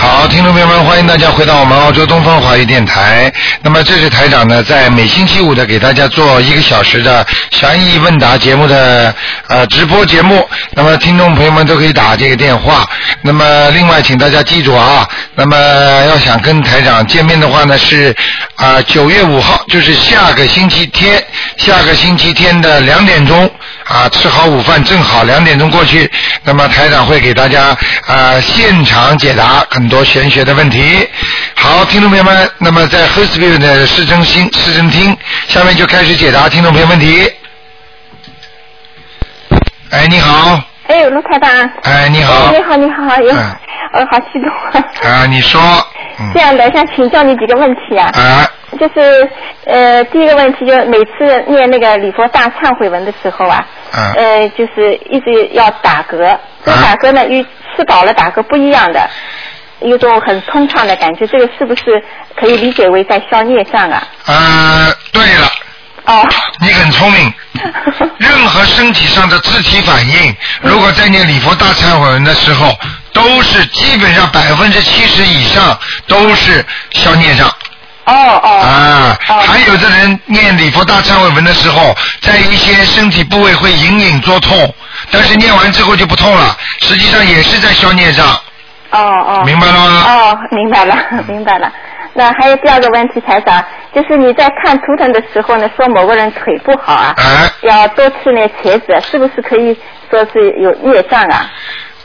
[0.00, 3.30] 好，听众朋友们，欢迎大家回到我们澳洲东方华语电台。
[3.60, 9.14] 那么这是台长呢，在每星期五的给大家做一个小时的悬疑问答节目的
[9.46, 10.48] 呃直播节目。
[10.72, 12.88] 那么听众朋友们都可以打这个电话。
[13.20, 15.54] 那么另外，请大家记住啊，那么
[16.06, 18.16] 要想跟台长见面的话呢，是
[18.56, 21.22] 啊九月五号，就是下个星期天，
[21.58, 23.50] 下个星期天的两点钟
[23.90, 26.08] 啊，吃好午饭正好两点钟过去，
[26.44, 27.76] 那么台长会给大家
[28.06, 31.08] 啊现场解答很多玄学的问题。
[31.56, 35.16] 好，听众朋友们，那么在 h e r s v i l l e 的市政厅市政厅，
[35.48, 37.28] 下面就开始解答听众朋友问题。
[39.90, 41.70] 哎，你好，哎，卢台长。
[41.84, 43.56] 哎，你好哎，你好，你好，哎
[43.92, 44.84] 呃，好激动啊！
[45.04, 45.60] 啊，你说，
[46.18, 48.10] 嗯这，样的，想请教你几个问题啊。
[48.12, 48.46] 啊，
[48.78, 49.28] 就是
[49.66, 56.18] 呃，第一个问题就是每次念那个礼佛大忏悔文的时候啊，嗯呃，就是一直要打嗝，
[56.64, 57.40] 这啊打嗝呢与
[57.76, 59.08] 吃饱了打嗝不一样的，
[59.80, 62.02] 有种很通畅的感觉，这个是不是
[62.36, 64.02] 可以理解为在消孽障啊？
[64.26, 65.48] 呃，对了，
[66.10, 66.28] 哦。
[66.60, 67.32] 你很聪明。
[68.16, 72.74] 任何身体上的肢体反应，如果在念礼佛大忏悔文的时候，
[73.12, 77.48] 都是基本上百分之七十以上都是消孽障。
[78.04, 78.60] 哦哦。
[78.60, 84.74] 啊，哦还有的人念礼佛大忏悔文的时候，在一些身体部位会隐隐作痛，
[85.10, 88.26] 但是念完之后就不痛了，实际上也是在消孽障，
[88.90, 89.42] 哦哦。
[89.44, 90.04] 明白了吗？
[90.08, 90.96] 哦，明白了，
[91.28, 91.70] 明白了。
[92.12, 99.76] 那还有第二个问题，台长，就是你在看图腾的时候呢，说某个人腿不好啊，啊，要多吃那茄子，是不是可以
[100.10, 101.50] 说是有孽障啊？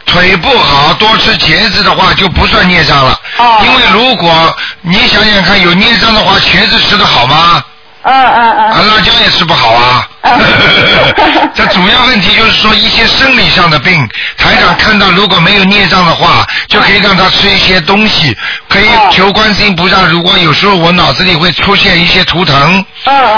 [0.05, 7.63] 腿不好多吃茄子的话就不算孽障了，哦因为如果你想想看有孽障的话，茄子吃的好吗？
[8.05, 8.87] 嗯嗯啊，嗯。
[8.87, 10.07] 辣椒也吃不好啊。
[10.21, 10.39] 嗯
[11.53, 14.07] 这主要问题就是说一些生理上的病，
[14.37, 18.35] 台长看到如果没有孽障的话，就可以让他吃一些东西，
[18.67, 20.01] 可以哦求观世音菩萨。
[20.03, 22.83] 如果有时候我脑子里会出现一些图腾，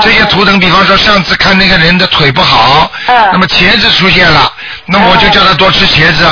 [0.01, 4.51] 这些图腾，比方说上次看那个人的腿不好，嗯那么茄子出现了，
[4.85, 6.25] 那么我就叫他多吃茄子，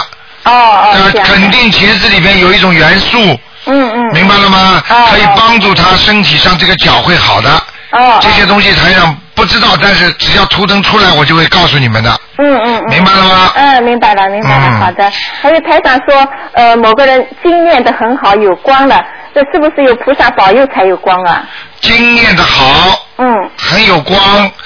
[0.45, 1.11] 哦哦。
[1.23, 3.17] 肯定茄子里面有一种元素，
[3.65, 4.13] 嗯嗯。
[4.13, 4.81] 明白了吗？
[4.89, 7.61] 哦可以帮助他身体上这个脚会好的。
[7.95, 8.19] 哦。
[8.21, 12.11] 这些东西台上不知道，但是只要图腾出来，我就会告诉你们的。
[12.37, 12.89] 嗯嗯嗯。
[12.89, 15.11] 明白了吗嗯，明白了，明白了，嗯好的。
[15.41, 19.01] 还有台长说，呃，某个人经念的很好，有光了，
[19.33, 21.43] 这是不是有菩萨保佑才有光啊？
[21.81, 23.27] 经念的好，嗯。
[23.57, 24.19] 很有光。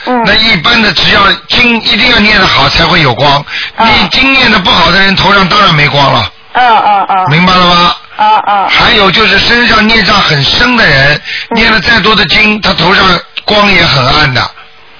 [0.06, 3.44] 嗯那一般的只要经一定要念得好才会有光。
[3.78, 7.30] 嗯你经念的不好的人头上当然没光了，嗯嗯嗯。
[7.30, 7.94] 明白了吗？
[8.20, 8.68] 哦哦。
[8.70, 11.16] 还有就是身上孽障很深的人，
[11.50, 13.04] 嗯念了再多的经，他头上
[13.46, 14.42] 光也很暗的，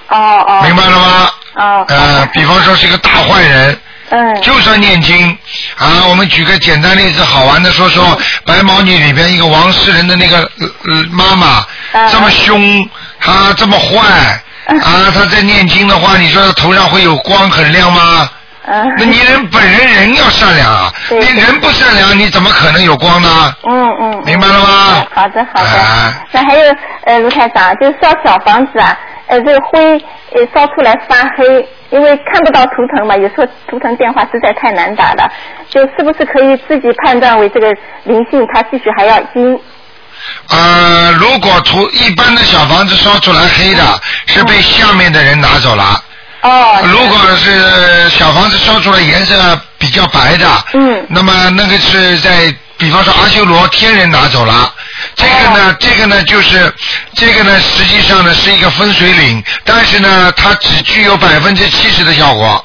[0.08, 0.62] 哦哦。
[0.64, 1.30] 明白了吗？
[1.54, 1.84] 哦。
[1.88, 3.78] 呃，比方说是一个大坏人，
[4.10, 4.40] 嗯。
[4.42, 5.36] 就算念经
[5.76, 8.04] 啊，我们举个简单例子，好玩的说说
[8.44, 10.50] 《白毛女》里边一个王诗仁的那个
[11.10, 12.88] 妈妈，嗯这么凶，
[13.24, 18.30] 啊这么坏，嗯啊她在念经的话，你说她头上会有光很亮吗？
[18.66, 18.94] 嗯。
[18.98, 23.54] 那你人本人人要善良啊，对你人不善良，你怎么可能有光呢？
[23.68, 24.22] 嗯嗯。
[24.26, 25.06] 明白了吗？
[25.14, 25.70] 好的好的。
[25.70, 28.96] 啊那还有呃，卢台长，就是烧小房子啊，
[29.26, 29.98] 呃，这个灰
[30.32, 35.28] 呃烧出来发黑，因为看不到图腾嘛，有时候图腾电话实在太难打了，
[35.68, 37.66] 就是不是可以自己判断为这个
[38.04, 39.58] 灵性，它继续还要经
[40.50, 43.82] 呃，如果图一般的小房子烧出来黑的，
[44.26, 45.84] 是被下面的人拿走了。
[46.42, 46.80] 哦。
[46.84, 54.72] 如果是小房子烧出来颜色比较白的，嗯那么那个是在，比方说阿修罗天人拿走了。
[55.16, 56.72] 这个呢，这个呢就是
[57.14, 62.64] 这个呢，实际上呢是一个分水岭，但是呢，它只具有百分之七十的效果。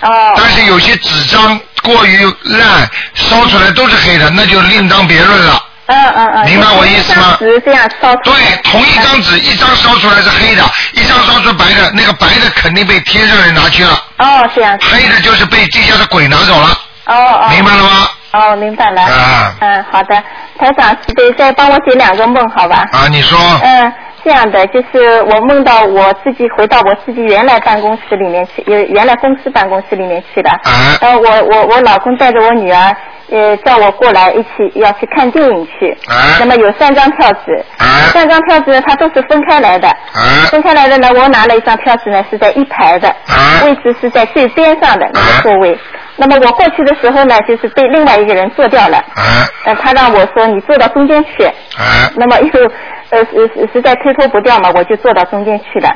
[0.00, 0.34] 哦。
[0.36, 5.64] 但是有些纸张过于烂，烧出来都是黑的，那就另当别论了。
[5.88, 6.44] 嗯嗯嗯。
[6.46, 10.62] 明白我意思吗就是这样烧出对。，同一张纸，一张烧出来是黑的，
[10.92, 14.78] 一张烧出白的，那个白的肯定被天上人拿去了，哦，这样。
[14.80, 16.68] 黑的就是被地下的鬼拿走了，
[17.06, 17.48] 哦哦。
[17.50, 18.08] 明白了吗？
[18.32, 19.02] 哦，明白了。
[19.08, 20.14] 嗯嗯，好的，
[20.58, 22.84] 台长，得再帮我解两个梦，好吧？
[22.92, 23.92] 啊，你说，嗯，
[24.28, 30.50] 这样的，就是我梦到我自己回到我自己原来办公室里面去，呃，原来公司办公室里面去的。
[30.50, 32.94] 啊呃，我我我老公带着我女儿，
[33.30, 35.96] 呃，叫我过来一起要去看电影去。
[36.06, 37.64] 啊那么有三张票子。
[37.78, 39.88] 啊三张票子呢，它都是分开来的。
[39.88, 43.08] 啊分开来的呢，我拿了一张票子呢，是在一排的。
[43.08, 45.78] 啊位置是在最边上的那个座位。
[46.16, 48.98] 那么我过去的时候呢，就是被另外一个人坐掉了。
[48.98, 51.44] 啊呃，他让我说你坐到中间去。
[51.44, 52.70] 啊那么又
[53.10, 55.88] 呃实实实在推脱不掉嘛，我就坐到中间去了。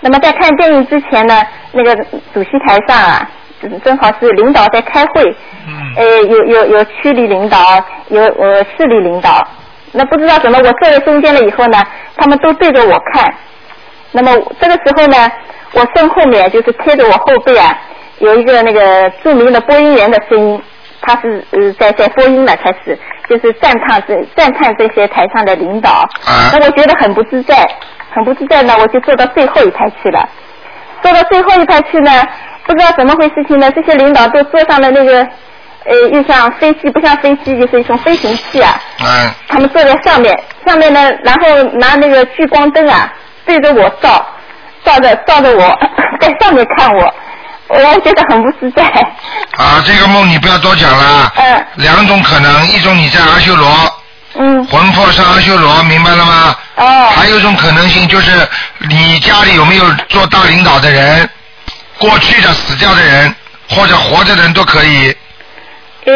[0.00, 1.42] 那么在看电影之前呢，
[1.72, 1.94] 那个
[2.34, 3.30] 主席台上啊，
[3.60, 5.22] 正正好是领导在开会，
[5.66, 7.58] 嗯呃，有有有区里领导，
[8.08, 9.46] 有呃市里领导。
[9.92, 11.78] 那不知道怎么，我坐在中间了以后呢，
[12.16, 13.32] 他们都对着我看。
[14.10, 15.30] 那么这个时候呢，
[15.72, 17.78] 我身后面就是贴着我后背啊，
[18.18, 20.62] 有一个那个著名的播音员的声音，
[21.00, 25.90] 他是呃在在播音了，开始就是赞叹这赞叹这些台上的领导。
[26.26, 27.66] 啊那我觉得很不自在，
[28.10, 30.28] 很不自在呢，我就坐到最后一排去了。
[31.02, 32.10] 坐到最后一排去呢，
[32.64, 35.26] 不知道怎么回事情呢，这些领导都坐上了那个，
[35.84, 38.70] 呃，又像飞机，不像飞机，就是一种飞行器啊。
[39.00, 43.12] 啊他们坐在上面，上面呢，然后拿那个聚光灯啊，
[43.44, 44.24] 对着我照，
[44.84, 45.78] 照着照着我，
[46.20, 47.14] 在上面看我，
[47.78, 48.82] 我觉得很不自在。
[49.56, 49.82] 啊！
[49.84, 51.32] 这个梦你不要多讲了。
[51.36, 53.68] 嗯两种可能，一种你在阿修罗，
[54.34, 56.56] 嗯，魂魄是阿修罗，明白了吗？
[56.76, 58.46] 哦，还有一种可能性就是
[58.88, 61.28] 你家里有没有做大领导的人，
[61.98, 63.34] 过去的死掉的人
[63.70, 65.16] 或者活着的人都可以。
[66.04, 66.12] 呃，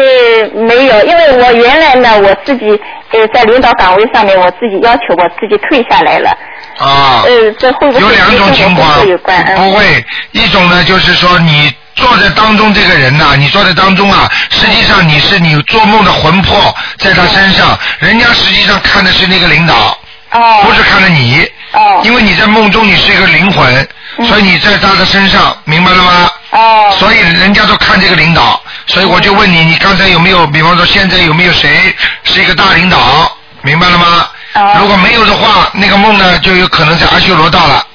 [0.53, 2.65] 没有，因为我原来呢，我自己
[3.11, 6.37] 呃在领导岗位上面，我自己要求我自己退下来了。
[6.77, 9.03] 啊，呃，这会不会有两种情况
[9.55, 19.97] 不会，一种呢就是说你坐在当中这个人呐、你坐在当中啊，实际上你是你做梦的魂魄在他身上，人家实际上看的是那个领导，
[20.31, 23.87] 哦，不是看着你，哦，因为你在梦中你是一个灵魂，
[24.17, 24.25] 嗯。
[24.27, 26.29] 所以你在他的身上，明白了吗？
[26.51, 31.93] 哦，所以人家都看这个领导，所以我就问你，你刚才有没有，比方说现在有没有谁
[32.23, 34.29] 是一个大领导，明白了吗？
[34.53, 37.85] 哦如果没有的话，那个梦呢就有可能在阿修罗道了，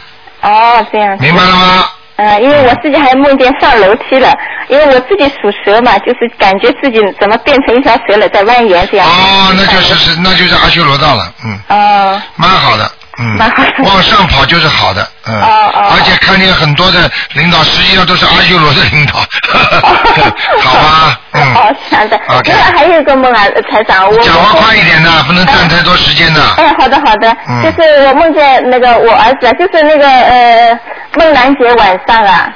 [0.42, 1.24] 哦，这样子。
[1.24, 1.84] 明白了吗？
[2.16, 4.30] 呃，因为我自己还梦见上楼梯了，
[4.68, 9.08] 因为我自己属蛇嘛，就是感觉自己怎么变成一条蛇了，在蜿蜒这样。
[9.08, 12.88] 哦，那就是是那就是阿修罗道了，嗯，哦，蛮好的，
[13.84, 15.92] 往上跑就是好的，嗯，哦哦。
[15.94, 19.14] 而且看见很多的领导，实际上都是阿修罗的领导，
[20.60, 22.16] 好吧，嗯，哦，这样的。
[22.28, 27.62] OK 另外还有一个梦啊，呃台长，我讲话快一点的，不能占太多时间的，哎，好的好的，嗯。
[27.62, 30.78] 就是我梦见那个我儿子啊，就是那个呃
[31.18, 32.52] 梦兰节晚上啊，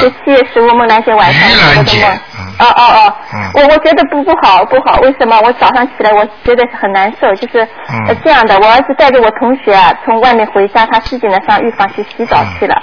[0.00, 2.10] 就嗯，七月十五梦兰节晚上我的梦。
[2.38, 2.46] 嗯。
[2.58, 3.50] 哦哦哦，嗯。
[3.54, 5.38] 我我觉得不不好不好，为什么？
[5.40, 8.06] 我早上起来我觉得很难受，就是、嗯。
[8.08, 12.74] 呃这样的，我儿子带着我同学啊从外面回家，他自己呢上浴房去洗澡去了。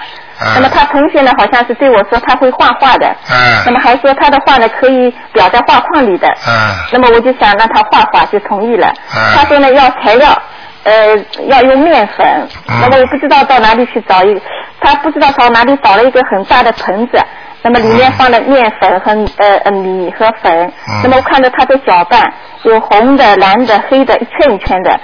[0.41, 0.51] 嗯。
[0.55, 3.63] 那么他同学呢，好像是对我说他会画画的，嗯。
[3.65, 6.75] 那么还说他的画呢可以裱在画框里的，嗯。
[6.91, 8.91] 那么我就想让他画画，就同意了。
[9.15, 9.37] 嗯。
[9.37, 10.37] 他说呢要材料，
[10.83, 12.25] 呃，要用面粉。
[12.67, 14.41] 嗯那么我不知道到哪里去找一，
[14.81, 17.17] 他不知道找哪里找了一个很大的盆子，
[17.61, 20.51] 那么里面嗯放了面粉和呃呃米和粉。
[20.89, 22.33] 嗯那么我看到他在搅拌，
[22.63, 24.99] 有红的、蓝的、黑的，一圈一圈的。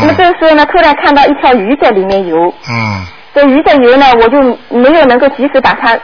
[0.00, 2.36] 那么这嗯个时候呢，突然看到一条鱼在里面游，
[2.68, 5.98] 嗯这鱼在游呢，我就没有能够及时把它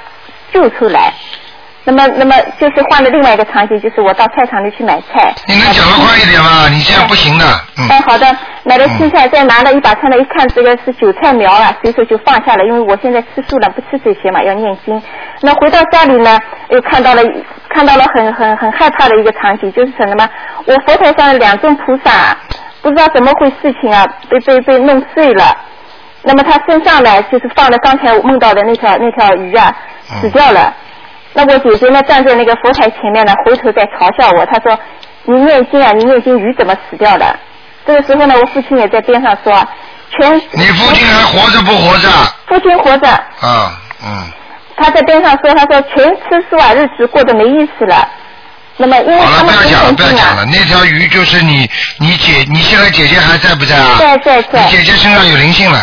[0.52, 1.12] 救出来。
[1.88, 5.32] 那么，那么就是换了另外一个场景，就是我到菜场里去买菜。
[5.46, 6.68] 你能讲得快一点吗？
[6.68, 7.46] 你这样不行的，
[7.78, 8.26] 嗯哎，好的，
[8.64, 15.02] 买了青菜，再拿了一把菜来一看，这个是韭菜苗啊，随手就放下了，因为我现在吃素了，不吃这些嘛，要念经。
[15.40, 17.22] 那回到家里呢，又看到了
[17.70, 20.28] 看到了很很很害怕的一个场景，就是什么呢？
[20.66, 22.36] 我佛台上的两尊菩萨，
[22.82, 25.56] 不知道怎么回事情啊，被被被弄碎了。
[26.22, 29.74] 那么他身上呢，就是放了刚才我梦到的那条那条鱼啊，
[30.20, 30.74] 死掉了。
[31.38, 34.44] 那我姐姐呢，站在那个佛台前面呢，回头在嘲笑我。
[34.46, 34.76] 她说
[35.22, 37.38] ：“你念经啊，你念经，鱼怎么死掉了？”
[37.86, 39.54] 这个时候呢，我父亲也在边上说
[40.10, 42.08] ：“全你父亲还活着不活着？
[42.48, 44.26] 父亲活着，啊，嗯，
[44.76, 48.08] 他在边上说：“他说全吃素啊，日子过得没意思了。”
[48.76, 53.94] 那么因为好了，他们很不要讲了，不要讲了。，那条鱼就是你，你姐，你现在姐姐还在不在啊？
[54.00, 55.78] 在在在你姐姐身上有灵性了。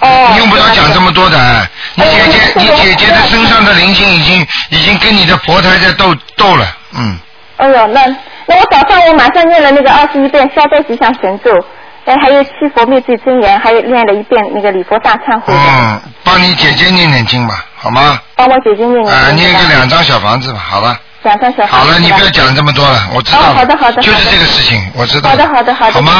[0.00, 7.18] 哦，你用不着讲这么多的，你哎姐姐，我你姐姐的身上的灵性已经已经跟你的佛台在斗斗了，嗯，
[7.56, 8.00] 哎呦，那
[8.46, 11.50] 那我早上我马上念了那个二十一遍消灾吉祥神咒，
[12.04, 18.18] 哎，还有七佛灭罪真言，还有念了一遍那个礼佛大忏悔，嗯，帮你姐姐念念经吧，好吗？
[18.36, 23.48] 帮我姐姐念念啊，念个两张小房子吧，好了，两张小房好了，子是吧你不要讲这么多了，我知道了。
[23.48, 25.30] 哦好的好的就是这个事情，我知道。
[25.30, 26.12] 好的，好的，好的，好吗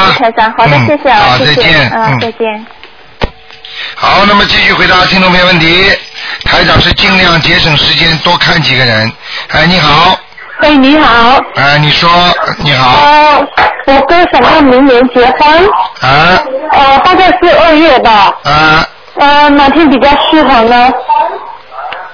[0.57, 2.65] 好的，嗯谢谢啊，再见，嗯，再见。
[3.97, 5.89] 好，那么继续回答听众朋友问题。
[6.43, 9.11] 台长是尽量节省时间，多看几个人。
[9.49, 10.17] 哎，你好，
[10.61, 12.09] 喂，你好，哎，你说，
[12.57, 13.47] 你好，呃，
[13.87, 15.69] 我哥想要明年结婚，
[16.01, 18.85] 啊呃，大概是二月吧，啊
[19.17, 20.91] 呃，哪天比较适合呢？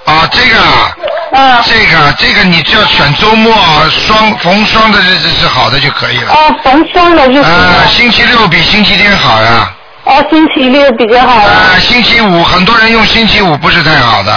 [0.06, 3.56] 啊，这个啊，啊这个这个你只要选周末
[3.90, 6.32] 双逢双的日子是好的就可以了。
[6.32, 9.74] 哦，逢双的日子啊，星期六比星期天好呀。
[10.04, 11.80] 哦，星期六比较好啊，啊。
[11.80, 14.32] 星期五很多人用星期五不是太好的。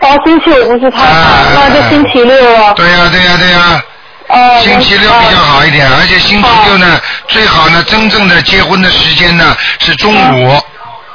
[0.00, 2.72] 哦，星期五不是太好啊，那就星期六啊。
[2.74, 3.82] 对呀、对呀、对呀、
[4.28, 4.60] 哦。
[4.62, 10.60] 星期六比较好一点，而且星期六呢，最好呢，真正的结婚的时间呢是中午。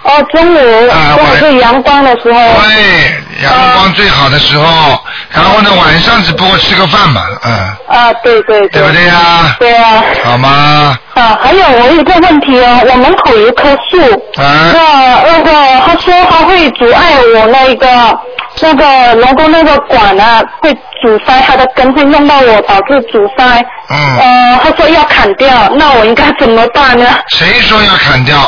[0.05, 2.39] 哦，中午，啊晚中午是阳光的时候。
[2.39, 4.99] 对，阳光最好的时候，
[5.31, 7.51] 然后呢，晚上只不过吃个饭嘛，嗯，
[7.87, 9.55] 啊，对对对不对呀？
[9.59, 10.03] 对啊。
[10.23, 10.97] 好吗？
[11.15, 13.99] 啊，还有我有一个问题哦，我门口有一棵树，
[14.41, 15.51] 啊那那个
[15.85, 18.19] 他说他会阻碍我那个
[18.61, 20.71] 那个龙宫那个管啊，会
[21.01, 23.43] 阻塞它的根，会弄到我导致阻塞。
[23.89, 27.05] 嗯呃，他说要砍掉，那我应该怎么办呢？
[27.29, 28.39] 谁说要砍掉？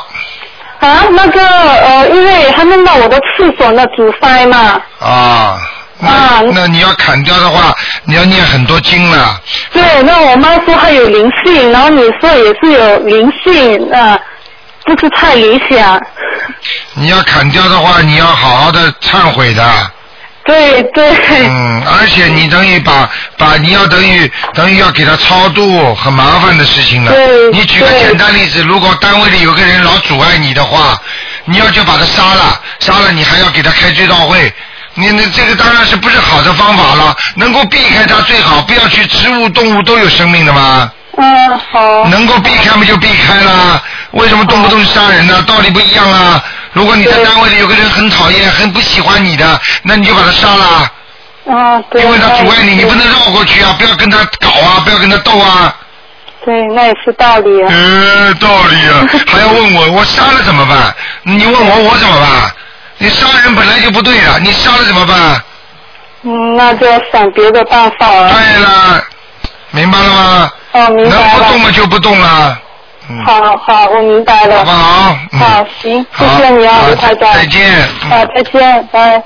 [0.79, 4.79] 啊，那个呃，因为他弄到我的厕所那阻塞嘛。
[4.99, 5.59] 啊，
[5.99, 9.41] 那、啊那你要砍掉的话，你要念很多经了。
[9.73, 14.19] 对，那我妈说还有灵性，然后你说也是有灵性，啊、
[14.85, 15.99] 不是太理想。
[16.93, 19.63] 你要砍掉的话，你要好好的忏悔的。
[20.47, 21.11] 对对。
[21.49, 27.11] 嗯，而且你等于把把你要等于等于要给他超度，很麻烦的事情了。
[27.11, 30.97] 对你举个简单例子，如果单位里有个人老阻碍你的话，
[31.45, 34.51] 你要就把他杀了，杀了你还要给他开追悼会。
[34.95, 40.89] 你那这个当然是不是好的方法了，能够避开它最好，不要去植物、动物都有生命的嘛。
[41.17, 42.05] 嗯，好。
[42.05, 45.43] 能够避开嘛就避开了，为什么动不动就杀人呢？
[45.45, 46.43] 道理不一样啊。
[46.73, 50.91] 如果你在单位里有个人很讨厌、很不喜欢你的，那你就把他杀了，
[51.49, 52.01] 啊，对。
[52.01, 53.75] 因为他阻碍你，你不能绕过去啊！
[53.79, 55.75] 不要跟他搞啊，不要跟他斗啊。
[56.45, 57.67] 对，那也是道理啊。
[57.69, 60.95] 呃，道理啊， 还要问我，我杀了怎么办？
[61.23, 62.51] 你问我，我怎么办？
[62.99, 65.41] 你杀人本来就不对了，你杀了怎么办？
[66.23, 68.33] 嗯，那就要想别的办法了。
[68.33, 69.03] 对了，
[69.71, 70.51] 明白了吗？
[70.73, 71.57] 哦，明能白不动了。
[71.59, 72.59] 嘛就不动了。
[73.09, 74.57] 嗯，好好，我明白了。
[74.57, 75.17] 好不好？
[75.31, 77.33] 嗯好，行，谢谢你啊，好卢台长。
[77.33, 77.87] 再见。
[78.03, 79.23] 嗯啊，再见，拜。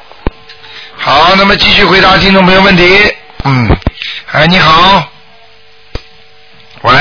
[0.95, 3.15] 好，那么继续回答听众朋友问题。
[3.43, 3.67] 嗯，
[4.31, 5.03] 哎，你好，
[6.83, 6.93] 喂，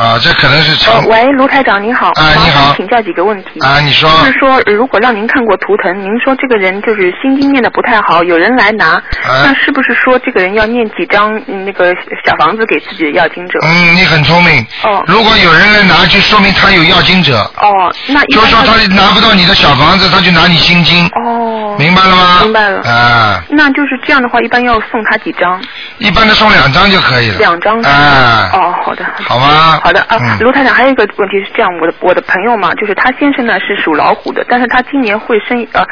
[0.00, 3.60] 啊，这可能是呃长，喂，卢台长您好，麻啊你好请教几个问题。
[3.60, 9.02] 啊，你说，就是说，呃如果让您看过图腾，您说这个人就是心经念的不太好，有人来拿，啊
[9.44, 13.58] 那是不是说这个人要念几张嗯那个小房子给自己的要经者？
[13.62, 14.66] 嗯，你很聪明。
[14.84, 17.68] 哦如果有人来拿，就说明他有要经者，哦，
[18.08, 22.40] 那一就般说他拿不到你的小房子，他就拿你心经，哦，明白了吗？
[22.42, 25.60] 明白了啊，那就是这样的话，一般要送他几张？
[25.98, 27.38] 一般的送两张就可以了。
[27.38, 27.80] 两张。
[27.80, 28.50] 啊。
[28.52, 29.04] 哦，好的。
[29.26, 29.80] 好吗？
[29.82, 35.82] 好的啊，嗯卢台长，还有一个问题是这样，我的我的朋友嘛，就是他先生呢是属老虎的，但是他今年会生呃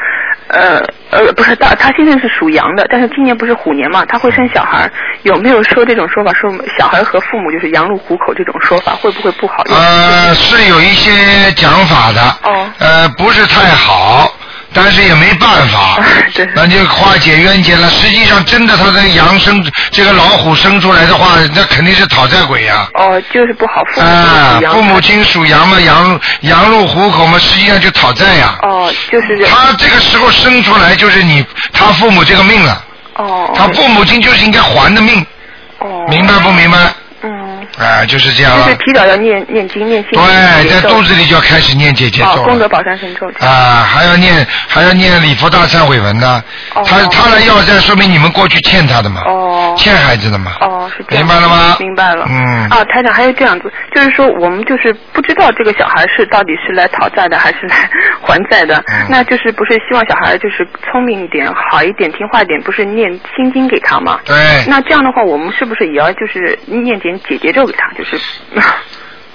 [0.49, 0.81] 呃
[1.11, 4.89] 呃不是他他先生是属羊的，但是今年不是虎年嘛，他会生小孩，
[5.23, 9.63] 有没有说这种说法，说小孩和父母就是羊入虎口这种说法，会不会不好？
[9.69, 14.31] 呃，是有一些讲法的，哦呃，不是太好，
[14.73, 15.99] 但是也没办法，
[16.33, 16.47] 对。
[16.55, 17.89] 那就化解冤结了。
[17.89, 24.59] 实际上，真的他的羊生这个老虎生出来的话，那肯定是讨债鬼呀、哦，就是不好，父母啊。
[24.71, 29.45] 父母亲属羊嘛，羊羊入虎口嘛，实际上就讨债呀、哦，就是这。
[29.45, 32.83] 他这个时候生出来就是你他父母这个命了，
[33.15, 33.51] 哦。
[33.55, 35.25] 他父母亲就是应该还的命，
[35.79, 36.05] 哦。
[36.09, 36.77] 明白不明白？
[37.77, 38.77] 嗯，啊，就是这样了就是。
[38.77, 42.47] 提早要念念经念心经对，在肚子里就要开始念姐姐哦，咒了。
[42.47, 43.27] 功德宝山神咒。
[43.39, 46.43] 啊，还要念还要念礼佛大忏悔文呢。
[46.75, 49.75] 哦他他来要债，说明你们过去欠他的嘛，哦。
[49.77, 50.53] 欠孩子的嘛。
[50.61, 51.25] 哦，是这样。
[51.25, 52.25] 明白了吗明白了。
[52.29, 57.89] 嗯啊，台长还有这样子，就是说我们就是不知道这个小孩是到底是来讨债的还是来
[58.21, 64.19] 还债的，嗯那就是不是希望小孩就是聪明一点、好一点、听话一点，不是念心经给他吗？
[64.25, 64.35] 对，
[64.67, 67.91] 那这样的话，我们是不是也要就是念点解结咒给他？
[67.93, 68.19] 就是，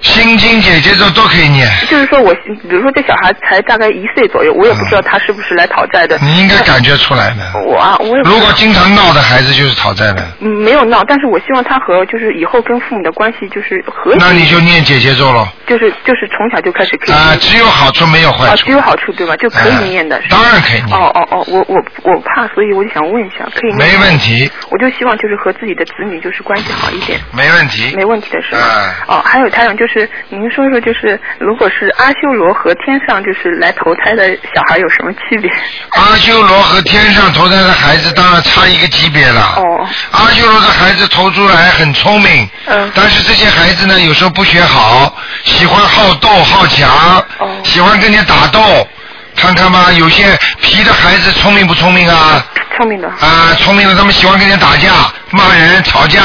[0.01, 1.69] 心经姐姐咒都可以念。
[1.89, 6.19] 就是说我，比如说这小孩才大概一岁左右，我也不知道他是不是来讨债的。
[6.23, 7.61] 你应该感觉出来的。
[7.67, 14.19] 我啊，我如果经常闹的孩子就是讨债的，嗯没有闹，但是我希望他和就是以后跟父母的关系就是和谐。
[14.19, 15.47] 那你就念姐姐咒了。
[15.67, 18.73] 就是就是从小就开始可以啊，只有好处没有坏啊，处只。
[18.73, 19.37] 有好处对吧？
[19.37, 20.21] 就可以念的。
[20.29, 24.15] 当然可以念哦哦哦，我我我怕，所以我就想问一下，可以念没问。
[24.15, 27.93] 题，我就希望就是和自己的子女就是关系好一点，没问题。
[27.97, 28.59] 没问题的是吧？
[28.63, 35.49] 哎哦，还有台长就是您说说就是如果是阿修罗和天上就是来投胎的小孩有什么区别？
[35.91, 39.55] 阿修罗和天上投胎的孩子当然差一个级别了。
[39.57, 48.89] 哦阿修罗的孩子投出来很聪明，嗯但是这些孩子呢，有时候不学好，喜欢好斗好强，哦喜欢跟人家打斗，
[49.37, 52.45] 看看吧，有些皮的孩子聪明不聪明啊？
[52.77, 53.07] 聪明的。
[53.09, 54.91] 啊，聪明的，他们喜欢跟人打架、
[55.31, 56.21] 骂人、吵架。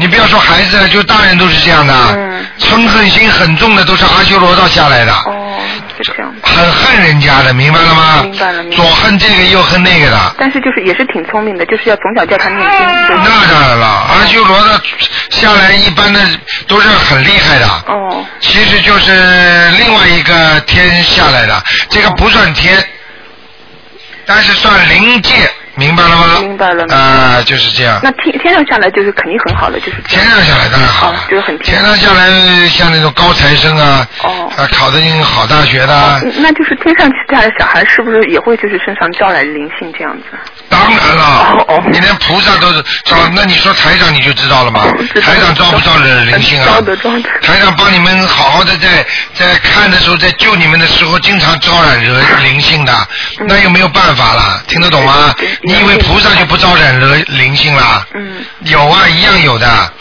[0.00, 1.94] 你不要说孩子，就大人都是这样的。
[2.16, 2.46] 嗯。
[2.58, 5.12] 嗔恨心很重的都是阿修罗道下来的。
[5.12, 5.60] 哦，
[5.98, 6.34] 是这样。
[6.42, 8.22] 很恨人家的，明白了吗？
[8.22, 10.34] 明白了，明白左恨这个，右恨那个的。
[10.38, 12.68] 但是就是也是挺聪明的，就是要从小叫他念经。
[13.08, 14.80] 那当然了，阿修罗的
[15.28, 16.20] 下来一般的
[16.66, 17.66] 都是很厉害的。
[17.88, 18.24] 哦。
[18.40, 22.82] 其实就是另外一个天下来的，这个不算天，
[24.24, 25.50] 但是算灵界。
[25.74, 26.26] 明白了吗？
[26.40, 26.84] 明白了。
[26.94, 28.00] 啊，就是这样。
[28.02, 30.00] 那天天上下来就是肯定很好的，就是。
[30.08, 36.20] 天上下来当然好了，就是很天上下来像那种高材生啊，哦，啊考的进好大学的。
[36.38, 40.36] 那就是天上下来小孩是不是也会就是身上招来灵性这样子？
[40.68, 44.84] 当然了，哦你连菩萨都是招，那你说台长你就知道了吗？
[45.22, 46.66] 台长招不招人灵性啊？
[46.74, 47.22] 招的招的。
[47.42, 52.92] 台长帮你们好好的在在看的时候，在救你们的时候，经常招染惹灵性的，
[53.46, 55.34] 那又没有办法了，听得懂吗？
[55.62, 58.06] 你以为菩萨就不招染惹灵性啦？
[58.14, 58.44] 嗯。
[58.60, 59.92] 有啊，一样有的。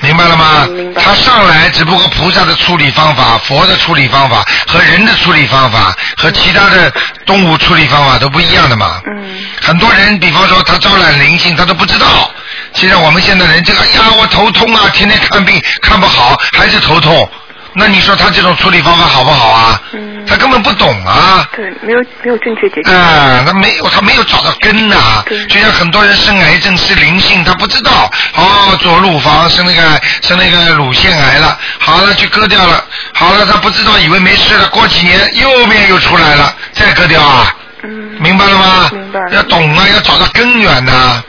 [0.00, 0.68] 明白了吗？
[1.00, 6.92] 他上来只不过菩萨的处理方法、佛的处理方法和人的处理方法和其他的
[7.24, 9.00] 动物处理方法都不一样的嘛。
[9.06, 9.44] 嗯。
[9.60, 12.30] 很多人，比方说他招揽灵性，他都不知道。
[12.74, 17.30] 其实我们现在人，这个呀，我头痛啊，天天看病看不好，还是头痛。
[17.74, 19.80] 那你说他这种处理方法好不好啊？
[19.92, 20.10] 嗯。
[20.26, 21.48] 他根本不懂啊。
[21.56, 22.92] 对，没有没有正确解决。
[22.92, 28.10] 啊，他没有，他没有找到根呐、就像很多人生癌症是灵性，他不知道。
[28.34, 37.54] 哦，左乳房生那个生那个乳腺癌了，好了去割掉了，好了他不知道，以为没事了，过几年右边又出来了，再割掉啊。
[37.82, 37.90] 嗯。
[38.20, 38.90] 明白了吗？
[38.92, 39.30] 明白了。
[39.32, 41.22] 要懂啊，要找到根源呐、嗯。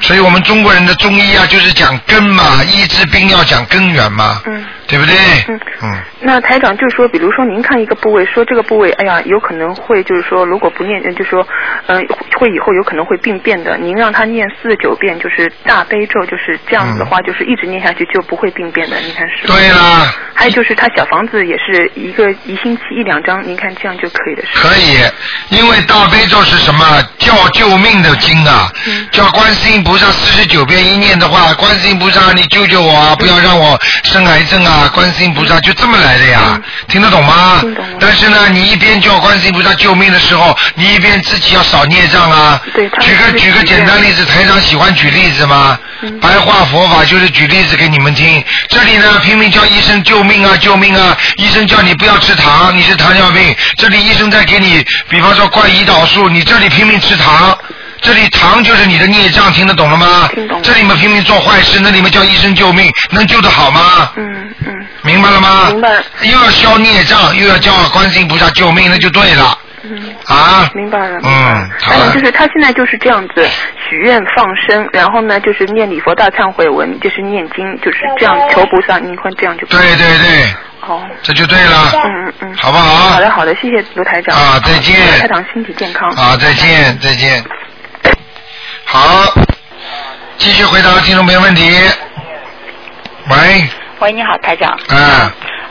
[0.00, 4.40] 所以我们中国人的中医啊，就是讲根嘛，医治病要讲根源嘛。
[4.46, 4.64] 嗯。
[4.88, 5.16] 对不对？
[5.48, 5.60] 嗯。
[5.82, 5.98] 嗯。
[6.20, 11.46] 那台长就是说，比如说您看一个部位，说这个部位，哎呀，有可能会就是说，如果不念，就是说，
[11.86, 12.06] 嗯、
[12.38, 13.78] 会以后有可能会病变的。
[13.78, 18.98] 您让他念四十九遍，就是大悲咒，就是这样子的话，就是一直念下去就不会病变的。
[18.98, 19.46] 您看是？
[19.46, 20.12] 嗯对啦。
[20.34, 24.58] 还有就是他小房子也是一个一星期一两张，您看这样就可以的是？
[24.58, 24.98] 可以，
[25.56, 26.84] 因为大悲咒是什么？
[27.18, 28.70] 叫救命的经啊！
[28.86, 33.14] 嗯叫观世音菩萨四十九遍一念的话，观世音菩萨你救救我啊！
[33.14, 34.90] 不要让我生癌症啊！
[34.92, 37.58] 观世音菩萨就这么来的呀，听得懂吗？
[37.60, 37.84] 听懂。
[38.00, 42.60] 但是呢，你一边叫观世音菩萨救命的时候，你一边自己要少孽障啊。
[42.74, 42.90] 对。
[43.00, 45.78] 举个举个简单例子，台长喜欢举例子吗？
[46.02, 48.44] 嗯白话佛法就是举例子给你们听。
[48.68, 51.16] 这里呢，拼命叫医生救命啊，救命啊！
[51.36, 53.54] 医生叫你不要吃糖，你是糖尿病。
[53.76, 57.56] 这里医生在给你，比方说灌胰岛素，你这里拼命吃糖。
[58.02, 60.28] 这里糖就是你的孽障，听得懂了吗？
[60.34, 60.64] 听懂了。
[60.64, 64.12] 这里面拼命做坏事，那里面叫医生救命，能救得好吗？
[64.16, 64.86] 嗯嗯。
[65.02, 65.70] 明白了吗？
[65.70, 65.88] 明白。
[66.22, 69.56] 又要消孽障，又要叫观世音菩萨救命，那就对了。
[69.84, 70.14] 嗯。
[70.26, 70.68] 啊。
[70.74, 71.20] 明白了。
[71.22, 72.10] 嗯，好还有。
[72.12, 73.48] 就是他现在就是这样子
[73.88, 80.54] 许愿放生，然后呢就是念礼佛大忏悔文，就是念经，就是这样求菩萨，你看这样就对对对。
[80.80, 81.00] 好。
[81.22, 81.90] 这就对了。
[81.94, 82.54] 嗯嗯嗯。
[82.56, 84.36] 好不好好的好的，谢谢卢台长。
[84.36, 86.10] 啊再见祝台长身体健康。
[86.10, 87.44] 啊，再见，再见。
[88.92, 89.32] 好，
[90.36, 91.62] 继续回答听众朋友问题。
[93.30, 93.66] 喂，
[94.00, 94.78] 喂，你好，台长。
[94.90, 94.98] 嗯，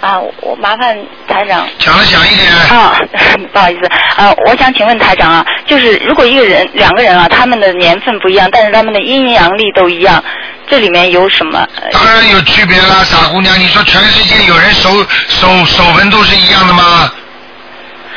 [0.01, 1.67] 啊，我麻烦台长。
[1.77, 2.51] 讲的响一点。
[2.51, 2.97] 啊，
[3.53, 3.85] 不好意思，
[4.19, 10.23] 啊，我想请问台长啊，就是如果一个人、两个人啊，他们的年份不一样，但是他们的阴阳历都一样，
[10.67, 11.63] 这里面有什么？
[11.91, 14.89] 当然有区别啦，傻姑娘，你说全世界有人手
[15.27, 17.13] 手手纹都是一样的吗？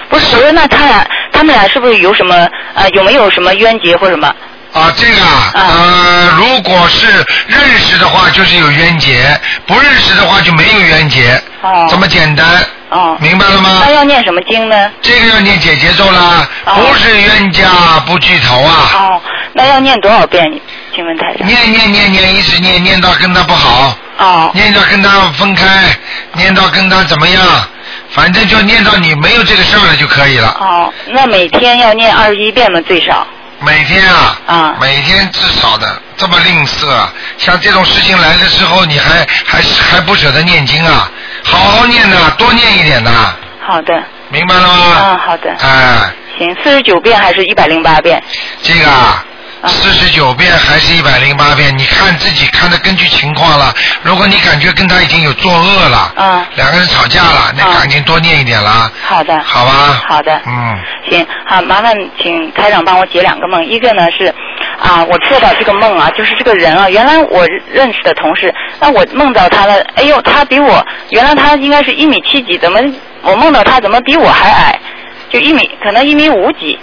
[0.08, 4.34] 不是，我说那他俩，他们俩是不是有什么呃，有没有什么冤结或什么？
[4.74, 7.06] 啊，这个啊，呃，如果是
[7.46, 9.12] 认识的话，就是有冤结；
[9.68, 11.40] 不认识的话，就没有冤结。
[11.62, 11.86] 哦。
[11.88, 12.44] 这么简单。
[12.90, 13.16] 哦。
[13.20, 13.82] 明白了吗？
[13.86, 14.90] 那要念什么经呢？
[15.00, 17.68] 这个要念姐姐咒啦，不是冤家
[18.04, 18.90] 不聚头啊。
[18.94, 20.44] 哦，那要念多少遍？
[20.92, 21.46] 请问台长。
[21.46, 23.96] 念念念念，一直念念到跟他不好。
[24.18, 24.50] 哦。
[24.54, 25.08] 念到跟他
[25.38, 25.64] 分开，
[26.32, 27.40] 念到跟他怎么样，
[28.10, 30.48] 反正就念到你没有这个事儿了就可以了。
[30.58, 32.80] 哦，那每天要念二十一遍吗？
[32.88, 33.24] 最少。
[33.64, 41.10] 每天啊，啊，每天至少的，这么吝啬啊，像这种事情来了之后，你还还还不舍得念经啊？
[41.42, 43.34] 好好念呐，多念一点呐，
[43.66, 43.94] 好的。
[44.30, 44.96] 明白了吗？
[45.04, 45.54] 嗯，好的。
[45.60, 48.22] 哎，行，四十九遍还是一百零八遍？
[48.62, 49.24] 这个啊，
[49.66, 51.76] 四十九遍还是一百零八遍？
[51.76, 53.74] 你看自己看的，根据情况了。
[54.02, 58.90] 如果你感觉跟他已经有作恶了，嗯，两个人吵架了，那赶紧多念一点啦。
[59.02, 59.38] 好的。
[59.42, 60.04] 好吧。
[60.08, 60.40] 好的。
[60.46, 60.78] 嗯。
[61.10, 63.64] 行，好，麻烦请台长帮我解两个梦。
[63.64, 64.26] 一个呢是
[64.80, 72.80] 啊，我做到这个梦啊，就是这个人啊，原来我认识的同事，那我梦到他了，哎呦，他比我原来他应该是一米七几，怎么
[73.22, 74.78] 我梦到他怎么比我还矮？
[75.30, 76.78] 就一米，可能一米五几，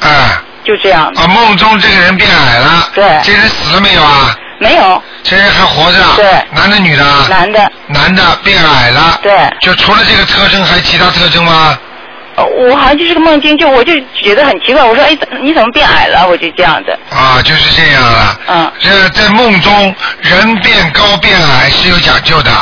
[0.00, 1.10] 啊就这样。
[1.16, 2.90] 啊，梦中这个人变矮了。
[2.94, 4.36] 对这人死了没有啊？
[4.60, 5.98] 没有，这人还活着。
[6.16, 7.04] 对男的女的？
[7.30, 9.18] 男的，男的变矮了。
[9.22, 9.32] 对。
[9.62, 11.78] 就除了这个特征，还有其他特征吗？
[12.36, 16.28] 呃我好像就是个梦境，就我就觉得很奇怪，我说哎，你怎么变矮了？
[16.28, 16.96] 我就这样的。
[17.10, 18.40] 啊，就是这样了。
[18.48, 18.72] 嗯。
[18.78, 22.52] 这在梦中，人变高变矮是有讲究的，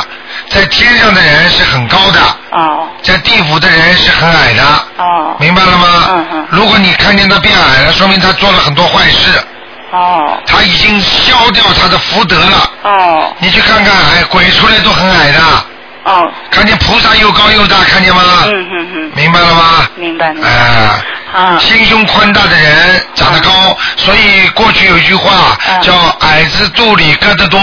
[0.57, 4.63] 在天上的人是很高的，哦在地府的人是很矮的。
[4.97, 5.87] 哦明白了吗？
[6.09, 9.39] 嗯嗯如果你看见他变矮了，说明他做了很多坏事，
[9.91, 12.71] 哦他已经消掉他的福德了。
[12.81, 15.39] 哦你去看看，哎，鬼出来都很矮的，
[16.05, 18.23] 哦，看见菩萨又高又大，看见吗？
[18.47, 19.87] 嗯嗯嗯，明白了吗？
[19.95, 20.49] 明白明白。
[20.49, 21.03] 啊。
[21.33, 25.93] 啊心胸宽大的人长得高，所以过去有一句话嗯叫
[26.25, 27.59] “矮子肚里疙瘩多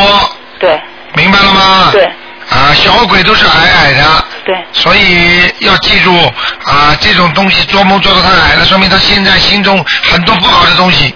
[0.60, 0.80] 对”，
[1.16, 1.88] 明白了吗？
[1.90, 2.08] 对。
[2.54, 4.54] 啊，小鬼都是矮矮的，对。
[4.72, 6.16] 所以要记住
[6.64, 11.12] 啊，这种东西做梦做到他矮了，说明他现在心中很多不好的东西，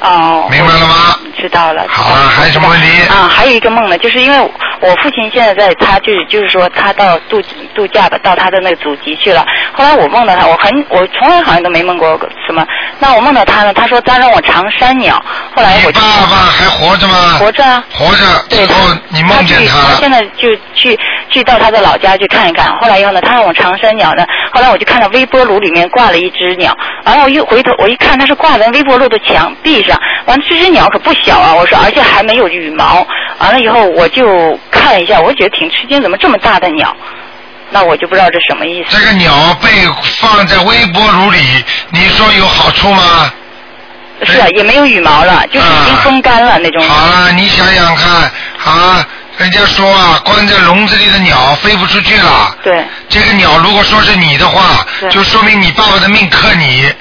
[0.00, 0.48] 哦。
[0.50, 1.16] 明白了吗？
[1.36, 1.84] 知道了。
[1.88, 2.86] 好啊，还有什么问题？
[3.08, 4.38] 啊，还有一个梦呢，就是因为
[4.80, 7.40] 我父亲现在在，他就是就是说他到度
[7.74, 9.44] 度假吧，到他的那个祖籍去了。
[9.72, 12.66] 后来我梦到他，我很我从来好像都没梦过什么。
[12.98, 15.22] 那我梦到他呢，他说他让我尝山鸟。
[15.54, 17.36] 后来我就你爸爸还活着吗？
[17.38, 17.84] 活着啊。
[17.92, 20.10] 活着，对之后你梦见他去他了现。
[20.10, 20.98] 在就去
[21.30, 22.76] 去到他的老家去看一看。
[22.80, 24.26] 后来以后呢，他让我长山鸟呢。
[24.52, 29.98] 后来我就看到微波炉里面挂了一只鸟，完了我一回头我一看，它是挂在微波炉的墙壁上。
[30.26, 33.06] 完了这只鸟可不小啊，我说而且还没有羽毛。
[33.38, 36.94] 完了以后我就看了一下，我觉得挺吃惊，怎么这么大的鸟？
[37.70, 38.96] 那我就不知道这什么意思。
[38.98, 39.30] 这个鸟
[39.62, 39.68] 被
[40.20, 41.38] 放在微波炉里，
[41.90, 43.30] 你说有好处吗？
[44.24, 46.82] 是啊，也没有羽毛了，就是已经风干了那种。
[46.82, 48.22] 好了，你想想看
[48.64, 49.06] 啊，
[49.38, 52.56] 人家说啊，关在笼子里的鸟飞不出去了。
[52.62, 52.84] 对。
[53.08, 56.92] 这个鸟如果说是你的话，就说明你爸爸的命克你。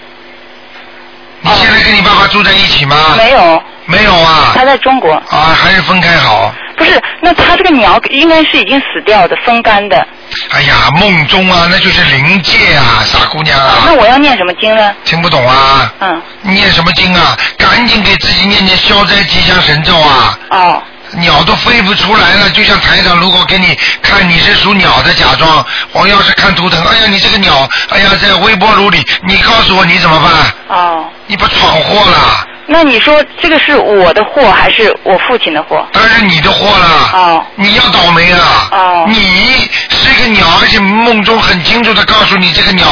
[1.42, 2.96] 你现在跟你爸爸住在一起吗？
[3.18, 4.54] 没有，没有啊。
[4.56, 5.14] 他在中国。
[5.30, 6.54] 啊，还是分开好。
[6.78, 10.08] 不是，那他这个鸟应该是已经死掉的，风干的。
[10.52, 13.78] 哎呀，梦中啊，那就是灵界啊，傻姑娘啊。
[13.86, 14.94] 那我要念什么经呢？
[15.06, 15.92] 听不懂啊？
[16.02, 16.22] 嗯。
[16.44, 17.36] 念什么经啊？
[17.58, 20.38] 赶紧给自己念念消灾吉祥神咒啊！
[20.52, 20.84] 哦。
[21.14, 30.78] 鸟都飞不出来了，就像台长，如果给你看你是属鸟的，假装我要是看图腾，哎呀，你这个鸟，哎呀，在微波炉里，你告诉我你怎么办？
[30.78, 31.06] 哦。
[31.30, 32.48] 你不闯祸了？
[32.70, 35.86] 那你说这个是我的祸还是我父亲的祸？
[35.94, 37.10] 当然你的祸了。
[37.14, 37.46] 哦。
[37.56, 38.70] 你要倒霉啊！
[38.72, 39.06] 哦。
[39.08, 42.88] 你是一个鸟，而且梦中很清楚的告诉你，这个鸟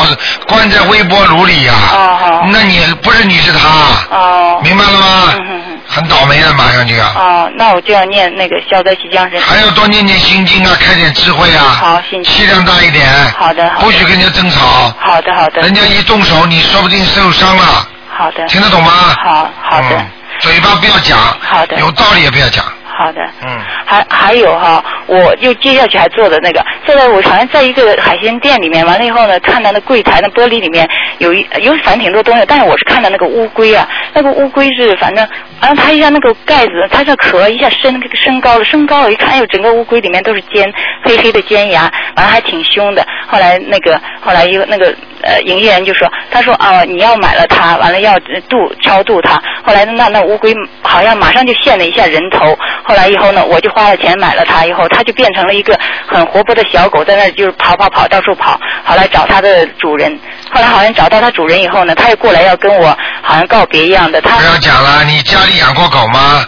[0.48, 4.16] 关在微波炉里呀、哦好那你不是你是他。
[4.16, 4.60] 哦。
[4.64, 5.34] 明白了吗？
[5.36, 5.65] 嗯嗯嗯。
[5.96, 7.06] 很倒霉的，马上就要。
[7.08, 9.40] 哦，那我就要念那个消灾吉祥神。
[9.40, 11.64] 还要多念念心经啊，开点智慧啊。
[11.80, 13.08] 好心经气量大一点。
[13.38, 14.94] 好的不许跟人家争吵。
[15.00, 15.62] 好的好的。
[15.62, 17.88] 人家一动手，你说不定受伤了。
[18.10, 18.46] 好的。
[18.48, 18.92] 听得懂吗？
[19.24, 20.06] 好好的嗯。
[20.42, 21.18] 嘴巴不要讲。
[21.40, 22.66] 好的有道理也不要讲。
[22.98, 23.22] 好的。
[23.46, 23.60] 嗯。
[23.86, 35.28] 还还有哈，我又接下去还做的那个，现在我好像在一个海鲜店里面，完了以后呢，看到那柜台那玻璃里面有一有反正挺多东西，但是我是看到那个乌龟啊，那个乌龟是反正，
[35.62, 40.72] 然后它一下那个盖子，它这壳一下升那个升高了，升高了，一看，哎呦，整个乌龟里面都是尖
[41.04, 41.84] 黑黑的尖牙，
[42.16, 43.06] 完了还挺凶的。
[43.28, 48.18] 后来那个后来一个那个呃营业员就说，他说啊你要买了它，完了要
[48.50, 60.20] 度超度它，后来那那乌龟好像马上就现了一下人头，后来以后呢，我就花了钱买了它，以后它就变成了一个很活泼的小狗，在那儿就是跑跑跑到处跑，后来找它的主人，
[60.52, 66.46] 后来好像找到它主人以后呢，它又过来要跟我好像告别一样的，它不要讲了，你家里养过狗吗？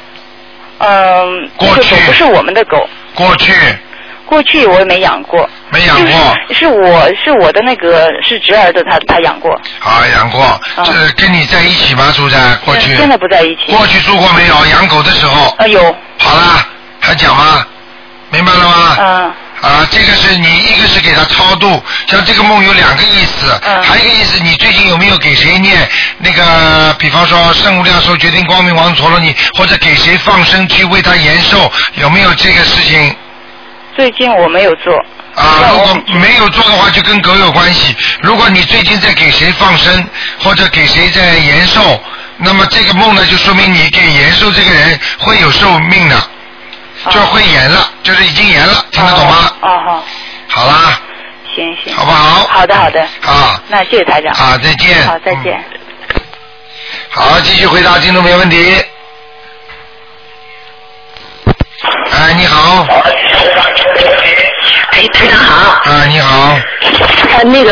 [0.79, 3.51] 嗯，这过去不是我们的狗，过去
[4.27, 6.35] 过去我也没养过，没养过。
[6.49, 10.61] 是是我是我的那个是侄儿的，他他养过，啊，养过。
[10.83, 12.11] 这跟你在一起吗？
[12.15, 12.95] 住在过去。
[12.95, 13.71] 现在不在一起。
[13.75, 14.65] 过去住过没有？
[14.67, 15.55] 养狗的时候。
[15.57, 15.81] 啊有。
[16.19, 16.67] 好啦，
[16.99, 17.65] 还讲吗？
[18.29, 18.97] 明白了吗？
[18.99, 19.33] 嗯。
[19.59, 33.15] 啊，这个是你一个是给他超度，像这个梦有两个意思，嗯还有一个意思，你最近有没有给谁念那个，比方说圣无量寿决定光明王陀罗尼，或者给谁放生去为他延寿，有没有这个事情？
[33.97, 34.93] 最近我没有做。
[35.33, 37.95] 啊，如果没有做的话，就跟狗有关系。
[38.21, 40.07] 如果你最近在给谁放生，
[40.39, 41.99] 或者给谁在延寿，
[42.37, 46.15] 那么这个梦呢，就说明你给延寿这个人会有寿命的，
[47.09, 49.51] 就会延了，就是已经延了，听得懂吗？
[49.61, 50.05] 哦好，
[50.47, 50.99] 好啦，
[51.55, 51.95] 行行。
[51.95, 52.47] 好不好？
[52.47, 53.01] 好的好的。
[53.25, 54.31] 啊，那谢谢台长。
[54.33, 55.63] 啊再见好，再见。
[57.09, 58.75] 好，继续回答听众朋友问题。
[61.83, 62.87] 哎，你好。
[64.91, 65.91] 哎，台长好。
[65.91, 66.57] 啊，你好。
[67.37, 67.71] 呃，那个，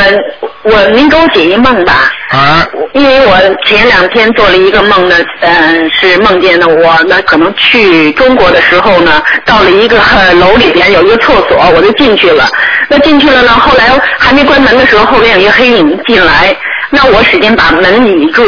[0.63, 2.11] 我您给我解一梦吧。
[2.29, 2.67] 啊。
[2.93, 12.47] 因为我前两天做了一个梦呢，嗯、是梦见呢我呢可能去中国的时候呢，到了一个、呃楼里边有一个厕所，我就进去了。
[12.87, 13.85] 那进去了呢，后来
[14.19, 16.55] 还没关门的时候，后边有一个黑影进来，
[16.91, 18.43] 那我使劲把门倚住，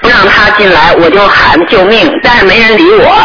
[0.00, 3.24] 不让他进来，我就喊救命，但是没人理我。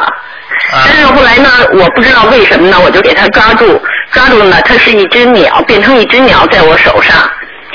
[0.74, 3.82] 但是后来呢，我不知道为什么呢，我就给他抓住，
[4.12, 7.16] 抓住呢，它是一只鸟，变成一只鸟在我手上。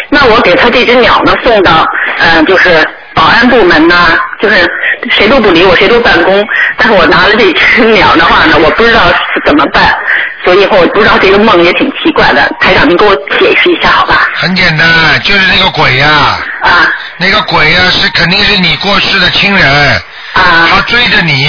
[0.09, 1.85] 那我给他这只鸟呢送到，
[2.19, 3.95] 呃，就是保安部门呢，
[4.41, 4.57] 就是
[5.11, 6.47] 谁都不理我，谁都办公。
[6.79, 9.95] 但是我拿了这只 鸟的话呢，我不知道是怎么办，
[10.45, 12.49] 所以以后我不知道这个梦也挺奇怪的。
[12.61, 14.29] 台长，您给我解释一下好吧？
[14.35, 14.87] 很简单，
[15.23, 16.09] 就是那个鬼呀、
[16.63, 16.71] 啊。
[17.19, 19.67] 那个鬼呀、是肯定是你过世的亲人。
[20.35, 20.69] 啊。
[20.71, 21.47] 他追着你。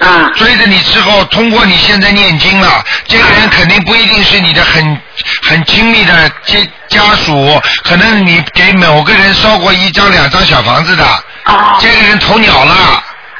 [0.00, 0.30] 啊。
[0.34, 5.00] 追着你之后，通过你现在念经了，这个人肯定不一定是你的很
[5.44, 11.04] 很亲密的家家属，可能你给某个人烧过一张两张小房子的。
[11.44, 11.76] 啊。
[11.80, 12.74] 这个人投鸟了。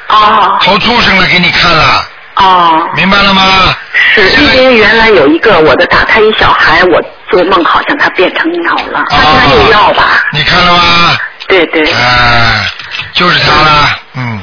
[0.09, 0.59] 啊。
[0.63, 2.09] 投畜生了，给你看了。
[2.37, 2.89] 哦。
[2.95, 3.75] 明白了吗？
[4.15, 4.23] 是
[4.57, 10.05] 因为原来有一个我的打胎小孩，我做梦好像他变成鸟了，他现在又要吧？
[10.33, 11.19] 你看了吗？
[11.49, 11.83] 对对。
[11.93, 12.65] 啊，
[13.13, 14.43] 就是他了，嗯。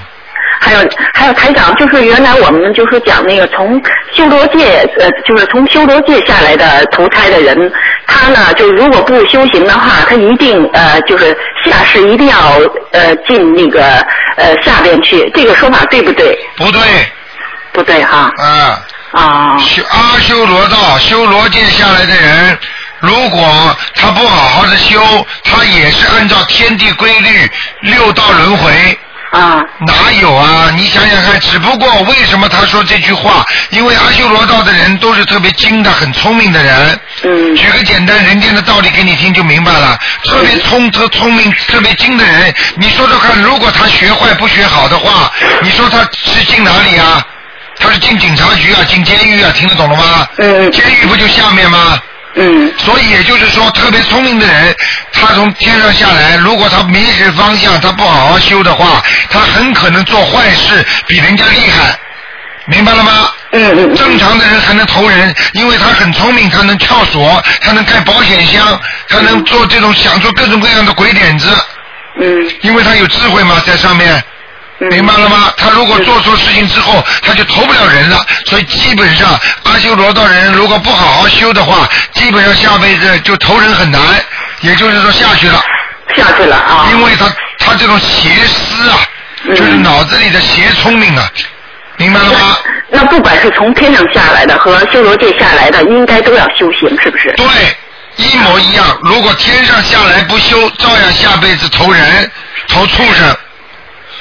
[0.64, 0.80] 还有
[1.14, 3.82] 还有台长，就是原来我们就是讲那个从
[4.16, 7.70] 修罗界呃，就是从修罗界下来的投胎的人，
[8.08, 12.38] 他呢就如果不修行的话，他一定呃就是下世一定要
[12.94, 13.84] 呃进那个
[14.38, 16.40] 呃下边去，这个说法对不对？
[16.56, 16.80] 不对。
[17.74, 18.32] 不对哈。
[18.38, 19.22] 嗯。
[19.22, 19.58] 啊。
[19.58, 22.58] 修阿修罗道修罗界下来的人，
[23.00, 25.02] 如果他不好好的修，
[25.44, 28.98] 他也是按照天地规律六道轮回。
[29.34, 29.62] 啊。
[29.86, 30.72] 哪有啊？
[30.76, 33.46] 你想想看，只不过为什么他说这句话？
[33.72, 37.00] 因为阿修罗道的人都是特别精的、很聪明的人。
[37.24, 37.56] 嗯。
[37.56, 39.98] 举个简单人间的道理给你听就明白了。
[40.24, 47.26] 特别聪、特聪明、特别精的人，你说说看，如果他学坏不学好的话，你说他是进哪里啊？
[47.80, 50.28] 他是进警察局啊，进监狱啊，听得懂了吗？
[50.38, 50.72] 嗯。
[50.72, 52.00] 监狱不就下面吗？
[52.36, 52.74] 嗯。
[52.78, 54.76] 所以也就是说，特别聪明的人，
[55.12, 61.98] 他从天上下来，如果他迷失方向，他不好好修的话，他很可能做坏事，比人家厉害。
[62.66, 63.30] 明白了吗？
[63.52, 63.96] 嗯嗯。
[63.96, 71.50] 正常的人还能投人，因为他很聪明，他能撬锁，他能开保险箱，他能做这种想出各种各样的鬼点子。
[72.20, 72.50] 嗯。
[72.62, 74.24] 因为他有智慧嘛，在上面。
[74.90, 75.54] 明白了吗？
[75.58, 78.26] 他如果做错事情之后，他就投不了人了。
[78.46, 84.02] 所以基本上阿修罗道人如果不好好修的话，基本上下辈子就投人很难，
[84.62, 85.64] 也就是说下去了。
[86.16, 86.90] 下去了啊。
[86.92, 87.26] 因为他
[87.60, 89.00] 他这种邪思啊，
[89.50, 91.30] 就是脑子里的邪聪明啊，
[91.98, 92.58] 明白了吗？
[92.90, 97.32] 那不管是从天上下来的和修罗界下来的，应该都要修行，是不是？
[97.38, 97.46] 对，
[98.18, 98.86] 一模一样。
[99.02, 102.32] 如果天上下来不修，照样下辈子投人，
[102.68, 103.36] 投畜生。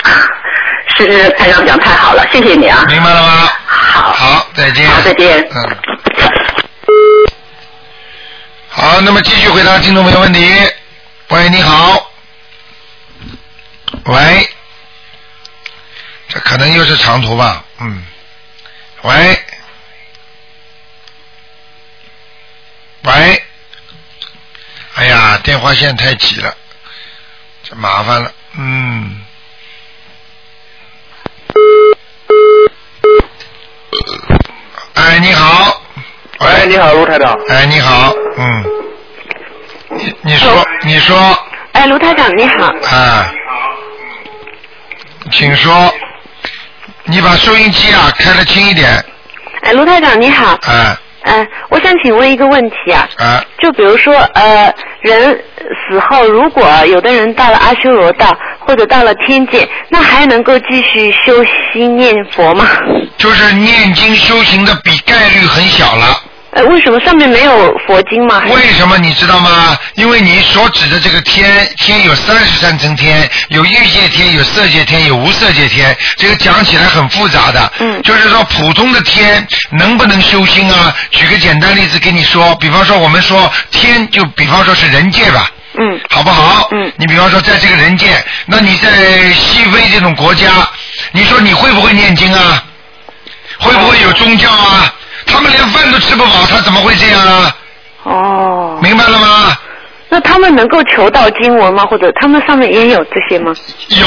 [0.96, 2.84] 是是，台长讲太好了，谢谢你啊。
[2.88, 3.52] 明白了吗？
[3.66, 4.12] 好。
[4.12, 4.88] 好，再见。
[4.90, 5.48] 好，再见。
[5.50, 5.76] 嗯。
[8.68, 10.52] 好，那么继续回答听众朋友问题。
[11.28, 12.10] 喂，你好。
[14.04, 14.48] 喂，
[16.28, 17.64] 这可能又是长途吧？
[17.80, 18.04] 嗯。
[19.02, 19.38] 喂。
[23.02, 23.42] 喂。
[24.94, 26.54] 哎呀，电话线太挤了，
[27.62, 28.30] 这麻烦了。
[28.58, 29.21] 嗯。
[35.02, 35.82] 哎，你好。
[36.38, 37.36] 喂，你好，卢台长。
[37.48, 38.64] 哎，你好，嗯。
[39.90, 40.48] 你你说
[40.82, 41.16] 你说
[41.72, 42.66] 哎，卢台长你好。
[42.88, 43.32] 啊，
[45.32, 45.92] 请说。
[47.04, 49.04] 你把收音机啊开的轻一点。
[49.62, 50.56] 哎，卢台长你好。
[50.68, 50.96] 哎。
[51.22, 55.44] 哎、我想请问一个问题啊，啊就比如说呃，人
[55.88, 62.66] 死后如果有的人到了阿修罗道或者到了天界，那还能够继续修心念佛吗？
[63.18, 66.20] 就是念经修行的比概率很小了。
[66.54, 68.42] 呃，为什么上面没有佛经吗？
[68.50, 69.74] 为什么你知道吗？
[69.94, 77.72] 因为你所指的这个天，天有三十三层天，有欲界天，有色界天，有无色界天，这个讲起来很复杂的。
[77.78, 78.02] 嗯。
[78.02, 80.94] 就是说，普通的天能不能修心啊？
[81.10, 85.50] 举个简单例子给你说，比方说我们说天，就比方说是人界吧。
[85.78, 85.98] 嗯。
[86.10, 86.68] 好不好？
[86.72, 86.92] 嗯。
[86.96, 88.90] 你比方说在这个人界，那你在
[89.32, 90.48] 西非这种国家，
[91.12, 92.62] 你说你会不会念经啊？
[93.58, 94.94] 会不会有宗教啊？
[95.32, 97.56] 他们连饭都吃不饱，他怎么会这样啊？
[98.04, 98.78] 哦。
[98.82, 99.56] 明白了吗？
[100.08, 101.86] 那他们能够求到经文吗？
[101.86, 103.54] 或者他们上面也有这些吗？
[103.88, 104.06] 有，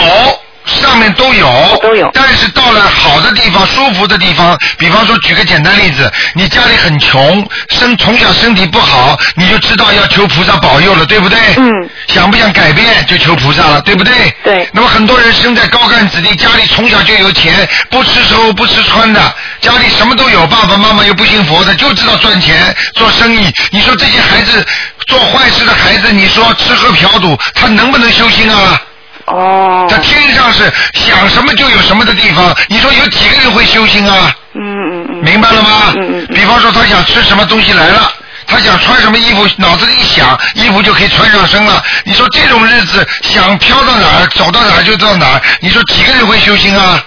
[0.65, 2.09] 上面都有，都有。
[2.13, 11.39] 但是到了好的地方、舒服的地方，比方说举个简单例子，你家里很穷，身从小身体不好，你就知道要求菩萨保佑了，对不对？
[11.57, 11.71] 嗯。
[12.07, 14.13] 想不想改变，就求菩萨了，对不对？
[14.43, 14.67] 对。
[14.71, 23.51] 那么很多人生在高干子弟，家里从小就有钱，不吃愁不吃穿的，家里什么都有，爸爸妈妈又不信佛的，就知道赚钱做生意。
[23.71, 24.65] 你说这些孩子
[25.07, 28.81] 做坏事的孩子，你说吃喝嫖赌，他能不能修心啊？
[29.25, 29.87] 哦。
[29.89, 34.35] 他天上是想什么就有什么的地方，你说有几个人会修心啊？
[34.53, 35.23] 嗯嗯嗯。
[35.23, 35.93] 明白了吗？
[35.97, 36.27] 嗯嗯。
[36.33, 38.11] 比方说他想吃什么东西来了。
[38.47, 41.83] 他想穿什么衣服，脑子里一想，衣服就可以穿上身了。
[42.03, 45.41] 你说这种日子，想飘到哪儿，走到哪儿就到哪儿。
[45.61, 47.03] 你说几个人会修心啊？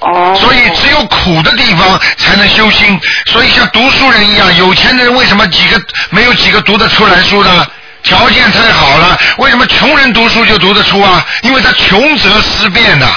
[0.00, 0.34] 哦。
[0.38, 3.00] 所以只有苦的地方才能修心。
[3.24, 5.80] 所以像读书人一样，有钱的人为什么几个
[6.10, 7.66] 没有几个读得出来书呢？
[8.02, 11.24] 条件太好了，为什么穷人读书就读得出啊？
[11.42, 13.16] 因为他穷则思变呐。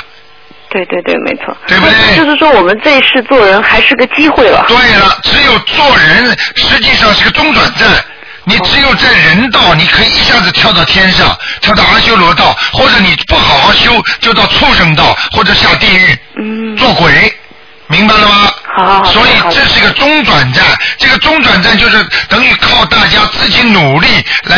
[0.70, 1.56] 对对对，没错。
[1.68, 2.18] 对不对？
[2.18, 4.66] 就是说，我们这一世做人还是个机会了。
[4.68, 7.88] 对了，只有做人实际上是个中转站。
[8.48, 17.34] 你只有在人道，你可以一下子跳到天上，跳到阿修罗道，或者你不好好修，就到畜生道或者下地狱，嗯，做鬼，
[17.88, 18.52] 明白了吗？
[18.76, 19.04] 好。
[19.06, 20.64] 所以这是个中转站，
[20.98, 24.08] 这个中转站就是等于靠大家自己努力
[24.44, 24.58] 来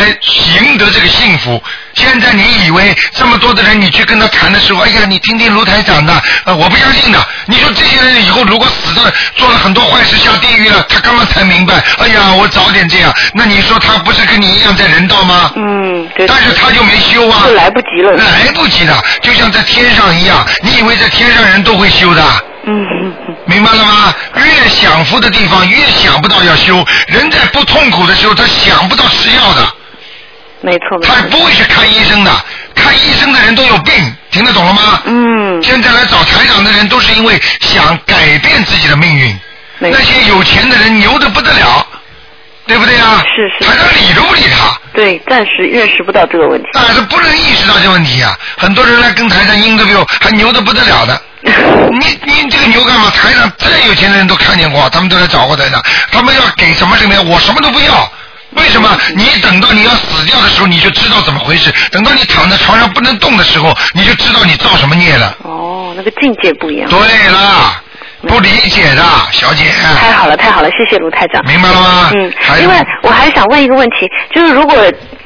[0.59, 1.61] 赢得这个幸福。
[1.93, 6.13] 现在你以为这么多的人，你去跟他谈的时候，哎呀，你听听卢台长的，
[6.45, 7.27] 呃，我不相信的。
[7.47, 15.51] 你说这些人以后如果死的做了很多坏事下地狱了，他刚刚才明白，哎呀，我早点这样，那你说他不是跟你一样在人道吗？
[15.55, 16.27] 嗯，对。
[16.27, 17.45] 但是他就没修啊。
[17.47, 18.11] 就来不及了。
[18.15, 22.23] 来不及的，就像在天上一样，你以为在天上人都会修的？
[22.67, 23.35] 嗯嗯嗯。
[23.45, 24.13] 明白了吗？
[24.35, 26.85] 越享福的地方，越想不到要修。
[27.07, 29.67] 人在不痛苦的时候，他想不到吃药的。
[30.61, 30.99] 没错。
[31.01, 32.31] 他不会去看医生的，
[32.75, 33.93] 看医生的人都有病，
[34.31, 35.01] 听得懂了吗？
[35.05, 35.63] 嗯。
[35.63, 39.39] 现在来找台长的人，都是因为想改变自己的命运。
[39.79, 41.85] 那些有钱的人牛的不得了，
[42.65, 43.23] 对不对啊？
[43.35, 43.69] 是是。
[43.71, 44.75] 台长理都不理他。
[44.93, 46.67] 对，暂时认识不到这个问题。
[46.73, 48.35] 但是不能意识到这个问题啊！
[48.57, 51.21] 很多人来跟台长 interview，还牛的不得了的。
[51.91, 53.09] 你你这个牛干嘛？
[53.11, 55.81] 台上再有钱的人都看见过，他们都来找过台长。
[56.11, 58.11] 他们要给什么什么，我什么都不要。
[58.51, 58.89] 为什么？
[59.15, 65.35] 你等到你要死掉的时候，你就知道怎么回事；等到你躺在床上不能动的时候，你就知道你造什么孽了。
[65.43, 66.89] 哦，那个境界不一样。
[66.89, 67.81] 对了，
[68.21, 69.65] 不理解的小姐。
[69.99, 71.43] 太好了，太好了，谢谢卢台长。
[71.45, 72.11] 明白了吗？
[72.15, 74.75] 嗯另外，我还想问一个问题，就是如果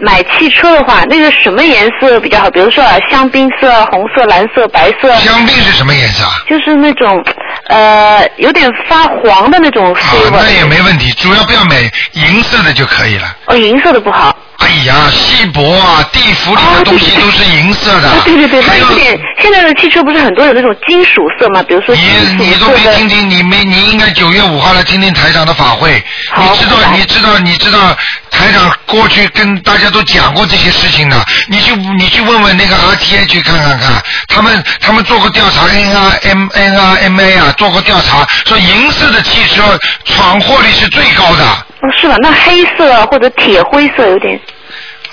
[0.02, 2.50] 买汽车的话，那个什么颜色比较好？
[2.50, 5.14] 比如说啊，香槟色、红色、蓝色、白色。
[5.18, 6.32] 香槟是什么颜色啊？
[6.50, 7.24] 就是那种
[7.68, 10.32] 呃有点发黄的那种啊，flavor。
[10.32, 11.76] 那也没问题，主要不要买
[12.14, 13.36] 银色的就可以了。
[13.46, 14.36] 哦，银色的不好。
[14.72, 18.08] 哎呀，锡箔啊，地府里的东西都是银色的。
[18.08, 21.62] 啊，对对对，还有有点，现在的汽车不是很多有那种金属色吗？
[21.64, 22.68] 比如说金属你都。
[22.72, 26.02] 没听听，你没你应该九月五号来听听台长的法会。
[26.32, 27.96] 好你知道你知道你知道
[28.32, 41.44] 台长过去跟大家都讲过这些事情的，你去你去问问那个 RTA 去看看看，他们他们做过调查，N R M N R M A 啊做过调查，说银色的汽车闯祸率是最高的。
[41.82, 42.16] 哦，是吧？
[42.22, 44.40] 那黑色啊或者铁灰色有点。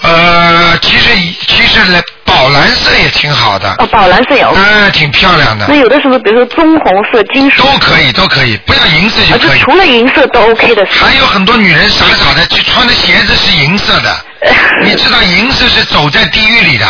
[0.02, 1.11] 呃，其实
[1.46, 3.74] 其实来宝蓝色也挺好的。
[3.78, 4.61] 哦，宝蓝色也 OK。
[4.61, 5.66] 嗯，挺漂亮的。
[5.68, 7.62] 那有的时候，比如说棕红色、金属。
[7.62, 9.58] 都可以，都可以，不要银色就可以。
[9.58, 10.87] 除了银色都 OK 的。
[10.90, 14.16] 还有很多女人傻傻的，就穿的鞋子是银色的。
[14.84, 16.87] 你知道银色是走在地狱里的，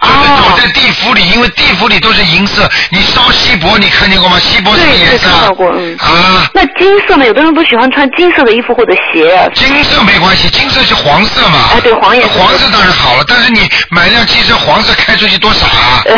[0.00, 2.68] 就是走在地府里，因为地府里都是银色。
[2.90, 4.38] 你烧锡箔，你看见过吗？
[4.38, 5.32] 锡箔什么颜色啊？
[5.32, 5.96] 看到过，嗯。
[5.98, 7.26] 啊，那金色呢？
[7.26, 9.48] 有的人不喜欢穿金色的衣服或者鞋啊。
[9.54, 11.70] 金色没关系，金色是黄色嘛。
[11.74, 16.02] 哎对黄颜色黄色当然好了，但是你买辆汽车黄色开出去多傻啊！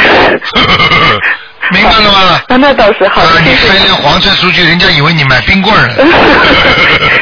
[1.71, 2.41] 明白了吗？
[2.49, 5.95] 那 那倒是好的啊，你谢谢开辆黄色出去，人家以为你买冰棍儿了。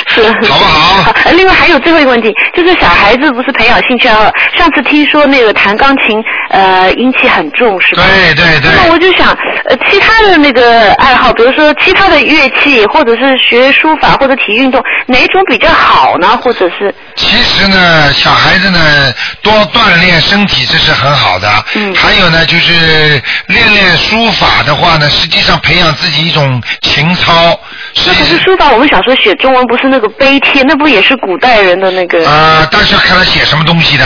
[0.09, 1.03] 是， 好不好？
[1.25, 8.03] 好另外还有最后一个问题，就是小孩子不是培养兴趣爱好，上次听说那个弹钢琴，呃，阴气很重，是吧？
[8.07, 8.71] 对对对。
[8.77, 9.29] 那我就想，
[9.69, 16.37] 呃，其他的那个爱好，比如说其他的乐器，或者是学书法或者体育运动，哪种比较好呢？
[16.43, 16.95] 或者是？
[17.17, 19.13] 其实呢，小孩子呢
[19.43, 21.49] 多锻炼身体，这是很好的。
[21.75, 21.95] 嗯。
[21.95, 27.59] 还有呢，就是练练书法的话呢，实际上培养自己一种情操。
[28.07, 32.29] 那可是书法，我们小时候写中文不是那个碑帖，那不也是古代人的那个？
[32.29, 34.05] 啊，但是要看他写什么东西的。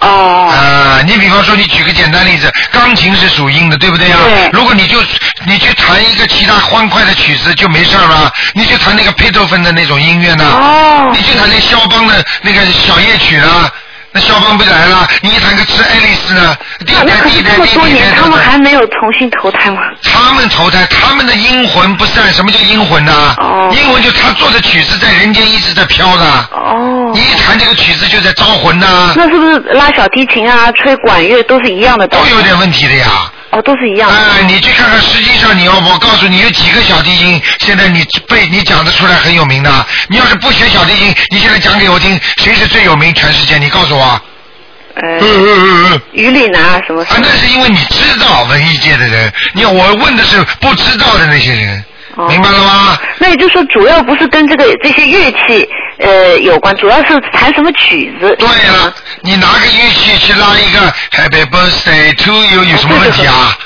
[0.00, 0.48] 哦。
[0.50, 4.18] 啊，你比方说，你举个简单例子，钢琴是属阴的，对不对啊？
[4.24, 4.98] 对如果你就
[5.46, 10.44] 你去弹一个其他欢快的曲子就没事了，你去弹那个贝多芬的那种音乐呢？
[10.44, 11.10] 哦。
[11.12, 13.70] 你去弹那肖邦的那个小夜曲呢？
[14.16, 16.56] 那消防不来了，你一谈个吃爱丽丝呢？
[16.86, 19.82] 第那可是这么第一代、第一多年，他们还没有重新投胎吗？
[20.02, 22.32] 他们投胎，他们的阴魂不散。
[22.32, 23.12] 什么叫阴魂呢？
[23.36, 26.24] 哦阴魂就他做的曲子在人间一直在飘的。
[26.50, 32.08] 哦你一弹这个曲子就在招魂呐、那是不是拉小提琴啊、吹管乐都是一样的？
[32.08, 33.06] 都有点问题的呀。
[33.50, 34.16] 哦，都是一样的。
[34.16, 39.86] 哎，你去看看，实际上你要我告诉你，有几个小提琴，现在你背你讲得出来很有名的。
[40.08, 43.56] 你要是不学小提琴，你现在讲给我听，谁是最有名全世界？
[43.58, 44.20] 你告诉我。
[44.94, 46.00] 呃，嗯嗯嗯。
[46.12, 51.84] 于丽娜什么什啊，么那是因为你知道文艺界的人，你要我问的是不知道的那些人，
[52.16, 52.98] 哦明白了吗？
[53.18, 58.34] 那也就是说，主要不是跟这个这些乐器呃有关，主要是弹什么曲子。
[58.38, 60.80] 对了，你拿个乐器去拉一个
[61.12, 63.56] Happy Birthday to you 有什么问题啊？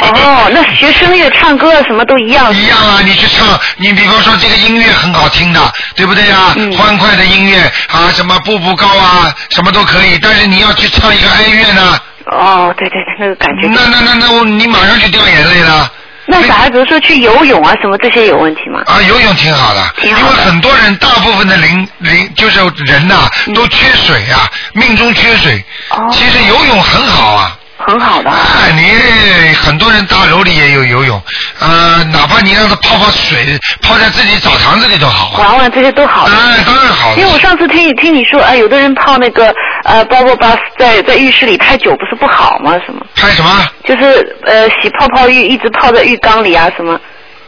[0.00, 2.52] 哦，那学声乐、唱歌啊什么都一样。
[2.52, 7.60] 一样啊，你去唱，你比方说这个音乐很好听的，对不对呀、嗯欢快的音乐
[7.92, 10.18] 啊，什么步步高啊，什么都可以。
[10.20, 13.68] 但是你要去唱一个哀乐呢，哦，对对对，那个感觉。
[13.68, 15.90] 那那那那我你马上就掉眼泪了。
[16.30, 18.82] 那小孩比如说去游泳啊什么这些有问题吗？
[18.86, 25.64] 啊，游泳挺好的，因为很多人，大部分的灵灵就是人呐、嗯都缺水啊，命中缺水。
[25.90, 27.57] 哦其实游泳很好啊。
[27.78, 28.30] 很好的。
[28.30, 31.22] 哎，你很多人大楼里也有游泳，
[31.60, 35.48] 呃，哪怕你让他泡泡水，泡在自己澡堂子里都好啊。
[35.48, 36.34] 玩玩这些都好的。
[36.34, 37.14] 哎，当然好。
[37.16, 39.54] 因为我上次听你听你说，哎，有的人泡那个
[39.84, 42.72] 呃 bubble bath 在在浴室里太久不是不好吗？
[42.84, 43.06] 什么？
[43.14, 43.66] 拍什么？
[43.84, 46.98] 就是呃洗泡泡浴，一直泡在浴缸里啊什么？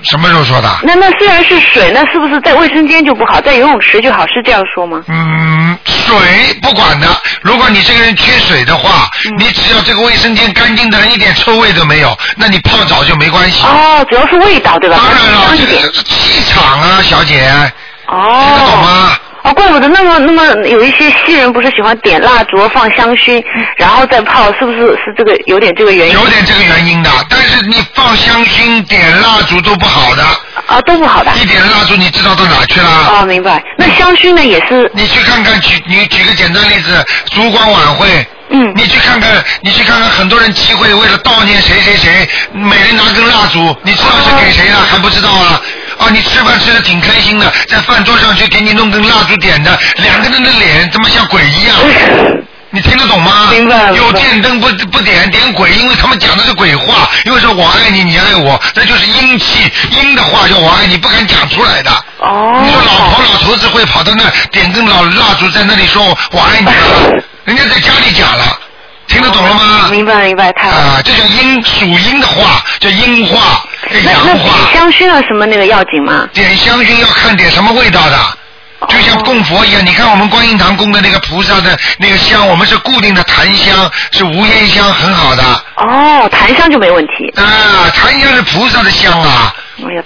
[0.02, 0.68] 什么时候说的？
[0.82, 4.26] 那那虽然是水，那是不是在卫生间就不好，在游泳池就好？
[4.26, 5.02] 是这样说吗？
[5.08, 6.16] 嗯，水
[6.62, 7.06] 不管的，
[7.42, 13.64] 如果你这个人缺水的话，嗯你只要这个卫生间干净的，一点臭味都没有，那你泡澡就没关系。
[13.64, 14.96] 哦，主要是味道对吧？
[14.96, 15.92] 当然了，香一点这个。
[15.94, 17.48] 是气场啊，小姐，
[18.06, 18.54] 哦。
[18.56, 19.12] 听得懂吗？
[19.42, 23.42] 哦，怪不得那么那么有一些西人不是喜欢点蜡烛放香薰，
[23.76, 26.12] 然后再泡，是不是是这个有点这个原因？
[26.12, 30.22] 有点这个原因的，但是你放香薰、点蜡烛都不好的。
[30.66, 31.32] 啊，都不好的。
[31.36, 33.20] 一点蜡烛，你知道到哪去了？
[33.20, 33.62] 哦，明白。
[33.78, 34.90] 那香薰呢，也是。
[34.94, 38.26] 你去看看，举你举个简单例子，烛光晚会。
[38.50, 38.72] 嗯。
[38.76, 45.60] 你去看看，你去看看，很多人集会为了悼念谁谁谁，每人拿根蜡烛，你知道是给谁的、还不知道啊？
[46.00, 51.76] 啊，你吃饭吃的挺开心的，在饭桌上去给你弄根蜡烛点的，两个人的脸怎么像鬼一样。
[52.72, 53.48] 你听得懂吗？
[53.50, 61.90] 明白有电灯不不点点鬼，因为他们讲的是鬼话，因为说我爱你，你爱我，那就是阴气，阴的话叫我爱你，不敢讲出来的。
[62.18, 62.62] 哦。
[62.64, 68.58] 你说老头老头子会跑到那点根老蜡烛在那里说我爱你了， 人家在家里讲了，
[69.10, 69.88] 听得懂了吗？
[69.90, 70.84] 明白明白，太好了。
[70.84, 74.70] 啊，这叫阴属阴的话，叫阴话，叫那那阳话。
[74.70, 76.28] 点香薰啊什么那个要紧吗？
[76.32, 78.16] 点香薰要看点什么味道的。
[78.88, 85.42] 就像供佛一样，你看我们观音堂供的那个菩萨的那个香，我们是固定的檀香，是无烟香，很好的。
[85.76, 87.30] 哦，檀香就没问题。
[87.36, 89.52] 啊，檀香是菩萨的香啊。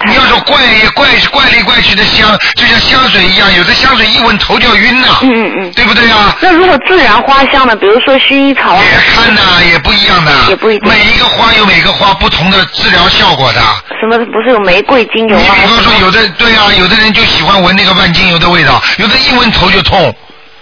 [0.07, 0.57] 你要说怪
[0.95, 5.71] 怪怪里怪去的香，就像香水一样，有的香水一闻头就要晕呐、嗯嗯嗯。
[5.73, 6.35] 对不对啊？
[6.41, 7.75] 那如果自然花香呢？
[7.75, 8.83] 比如说薰衣草啊。
[8.83, 10.31] 也看呐、也不一样的。
[10.49, 13.61] 也不一定每一个花有每个花不同的治疗效果的。
[13.99, 15.55] 什么不是有玫瑰精油你啊？
[15.55, 20.13] 比方说，有的对啊，有的人就喜欢闻那个万精油的味道，有的一闻头就痛。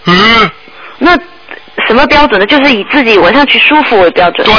[0.06, 0.50] 嗯，
[0.98, 1.18] 那
[1.88, 2.46] 什么标准呢？
[2.46, 4.46] 就是以自己闻上去舒服为标准。
[4.46, 4.56] 对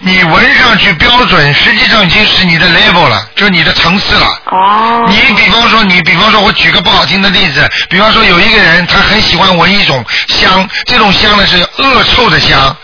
[0.00, 4.26] 你闻上去标准，实际上已经是你的 level 了，就是你的层次了。
[4.50, 5.04] 哦。
[5.08, 12.76] 你比方说，你比方说，我举个不好听的例子，比方说有一个人他很喜欢闻一种香，这种香呢是恶臭的香，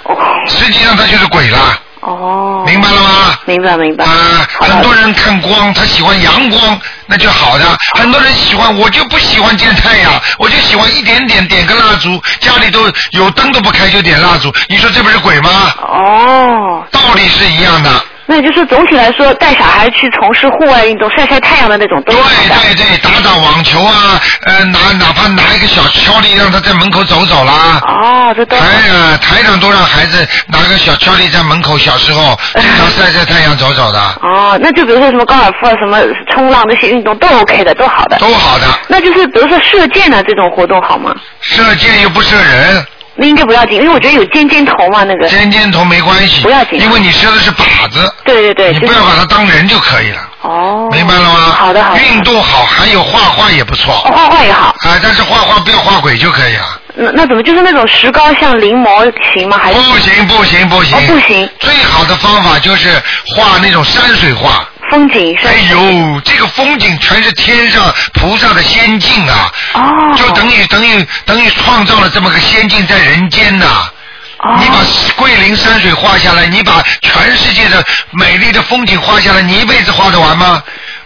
[0.49, 1.79] 实际上他就是鬼了。
[2.01, 2.65] 哦。
[2.67, 3.39] 明白了吗？
[3.47, 4.05] 明白明白。
[4.05, 7.65] 啊，很多人看光，他喜欢阳光，那就好的。
[7.99, 15.51] 很多人喜欢，我就不喜欢见太阳，我就喜欢一点点点个蜡烛，家里都有灯都不开就点蜡烛，你说这不是鬼吗？
[15.83, 16.85] 哦。
[16.91, 17.91] 道理是一样的。
[18.31, 22.23] 那也就是总体来说，带小孩去从事户外运动、晒晒太阳的那种都对。
[22.23, 27.81] 对对，打打网球啊，呃，拿哪怕拿一个小敲力让他在门口走走啦。
[27.83, 35.99] 哦，这都台啊，台长都让孩子拿个小敲力在门口，小时候 经常晒晒太阳走走的，哦，那就比如说什么高尔夫啊、什么
[36.31, 38.17] 冲浪这些运动都 OK 的，都好的。
[38.19, 38.67] 都好的。
[38.87, 41.13] 那就是比如说射箭的这种活动好吗？
[41.41, 42.87] 射箭又不射人。
[43.21, 45.29] 那应该不要紧，因为我觉得有尖尖头嘛，那个。
[45.29, 48.11] 尖尖头没关系，不要紧因为你射的是靶子。
[48.25, 48.73] 对对对。
[48.73, 50.29] 你不要把它当人就可以了。
[50.41, 50.89] 哦。
[50.91, 51.55] 明白了吗？
[51.55, 52.01] 好的好的。
[52.01, 53.93] 运动好，还有画画也不错。
[54.07, 54.69] 哦，画画也好。
[54.69, 56.80] 啊，但是画画不要画鬼就可以了。
[56.95, 59.59] 那那怎么就是那种石膏像临摹行吗？
[59.63, 59.79] 还是？
[59.79, 60.97] 不行不行不行。
[60.97, 61.49] 哦，不行。
[61.59, 62.91] 最好的方法就是
[63.27, 64.67] 画那种山水画。
[64.91, 65.47] 风景是。
[65.47, 69.53] 哎呦，这个风景全是天上菩萨的仙境啊！
[69.75, 70.15] 哦。
[70.17, 74.79] 就等于等于等于创造了这么个仙境在人间呐、哦你把
[75.17, 80.63] 桂林山水画下来，你把全世界的美丽的风景画下来，你一辈子画得完吗？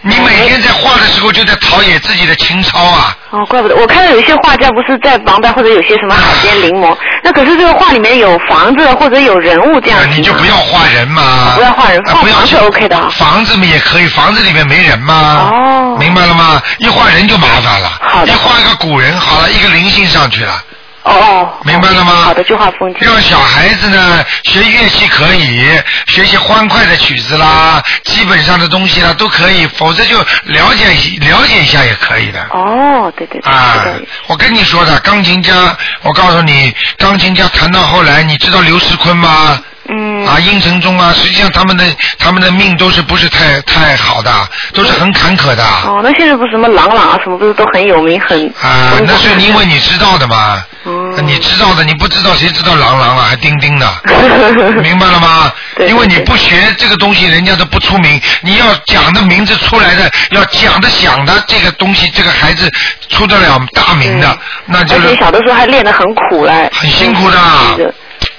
[0.07, 3.17] 你每天在画的时候就在陶冶自己的情操啊！
[3.31, 10.13] 哦，怪不得我看到有一些画家不是在旁边或者有些什么海边临摹，那可是这个画里面有房子或者有人物这样子吗。
[10.15, 13.09] 你就不要画人嘛，不要画人，啊不要画房是 OK 的啊。
[13.17, 15.49] 房子嘛也可以，房子里面没人嘛。
[15.51, 15.97] 哦。
[15.99, 16.61] 明白了吗？
[16.77, 17.91] 一画人就麻烦了。
[18.01, 20.63] 好的一画一个古人，好了，一个灵性上去了。
[21.05, 21.53] 哦哦。
[21.63, 22.25] 明白了吗？
[22.25, 22.97] 好的，就画风景。
[23.01, 25.63] 让小孩子呢学乐器可以，
[26.07, 30.85] 学一些欢快的曲子啦，基本上的东西啦都可以，否则就了解
[31.19, 32.41] 了解一下也可以的。
[32.51, 33.51] 哦，对对对。
[33.51, 33.85] 啊，
[34.27, 39.59] 我跟你说的，钢琴家，我告诉你，钢琴家弹到后来，你知道刘世坤吗？
[39.89, 40.25] 嗯。
[40.25, 41.83] 啊，阴沉中啊，实际上他们的
[42.17, 44.31] 他们的命都是不是太太好的，
[44.73, 45.63] 都是很坎坷的。
[45.85, 50.63] 哦，那现在不是什么郎朗啊，什么不是都很有名，很啊，那是因为你知道的嘛。
[50.83, 53.87] 哦你知道的，你不知道谁知道郎朗了，还丁丁的？
[54.83, 55.51] 明白了吗？
[55.87, 58.21] 因为你不学这个东西，人家都不出名。
[58.41, 62.69] 你要讲的名字出来的，要讲的想的这个东西，这个孩子
[63.09, 66.69] 出得了大名的，那就是而且小的时候还练得很苦嘞。
[66.73, 67.39] 很辛苦的。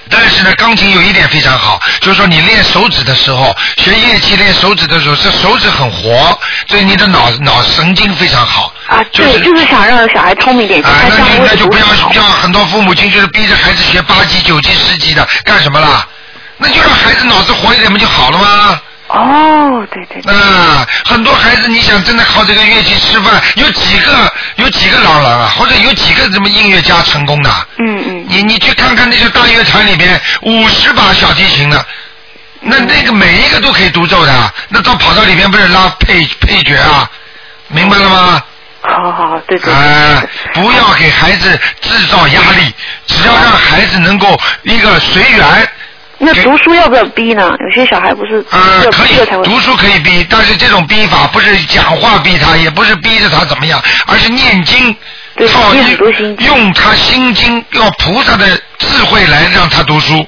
[0.09, 8.73] 但是呢，钢琴有一点非常好，就是说你练手指的时候，学乐器练手指的时候，这手指很活，所以你的脑脑神经非常好。
[8.87, 16.07] 啊，就是对，就是想让小孩聪明点，啊，他那就那就不要读书好像很多父母亲就是逼着孩子学八级、九级、十级的，干什么啦？
[16.57, 18.81] 那就让孩子脑子活一点不就好了吗？
[19.09, 20.33] 哦，对对对。
[20.33, 27.49] 啊，很多孩子，你想真的靠这个乐器吃饭，有几个有几个郎朗啊，或者有几个什么音乐家成功的？
[27.79, 28.25] 嗯嗯。
[28.27, 31.85] 你你去看看那些大乐团里边，五十把小提琴的，
[32.59, 37.09] 那那个每一个都可以独奏的，那到跑到里边不是拉配配角啊？
[37.69, 38.43] 明白了吗？
[38.81, 39.73] 好好好，对对。
[39.73, 42.73] 啊，不要给孩子制造压力，
[43.05, 45.69] 只要让孩子能够一个随缘。
[46.19, 47.55] 那读书要不要逼呢？
[47.59, 54.95] 有些小孩不是呃，可以读书可以逼，但是这种逼法不是讲话逼他，也不是逼着他怎么样，而是念经，
[55.53, 55.73] 靠
[56.39, 58.47] 用他心经，用菩萨的
[58.79, 60.25] 智慧来让他读书。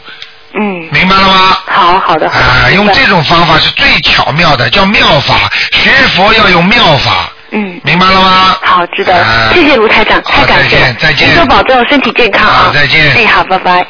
[0.54, 0.88] 嗯。
[0.92, 1.58] 明白了吗？
[1.68, 2.30] 好好的。
[2.30, 5.50] 啊，用这种方法是最巧妙的，叫妙法。
[5.72, 7.32] 学佛要用妙法。
[7.52, 7.82] 嗯。
[7.84, 8.56] 明白了吗？
[8.62, 9.14] 好，知道
[9.54, 10.82] 谢谢卢台长，太感谢了。
[10.82, 12.66] 再见再见您多保重身体健康啊。
[12.66, 13.86] 好再见哎，好，拜拜。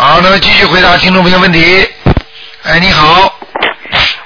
[0.00, 1.84] 好，那么继续回答听众朋友问题。
[2.62, 3.36] 哎，你好。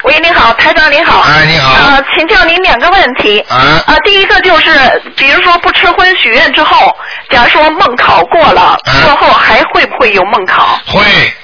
[0.03, 1.21] 喂，你好，台长你好。
[1.21, 1.73] 哎，你好。
[1.73, 3.41] 呃，请教您两个问题。
[3.49, 3.83] 啊。
[3.87, 4.71] 呃，第一个就是，
[5.17, 6.95] 比如说不吃荤许愿之后，
[7.31, 10.79] 假如说梦考过了，过后还会不会有梦考？
[10.87, 11.01] 会。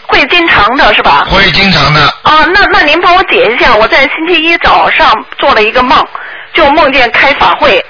[0.08, 1.26] 会经常的是吧？
[1.30, 2.02] 会经常的。
[2.20, 6.06] 啊，那那您帮我解一下，我在星期一早上做了一个梦，
[6.52, 7.82] 就梦见开法会，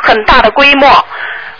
[0.00, 1.04] 很大的规模，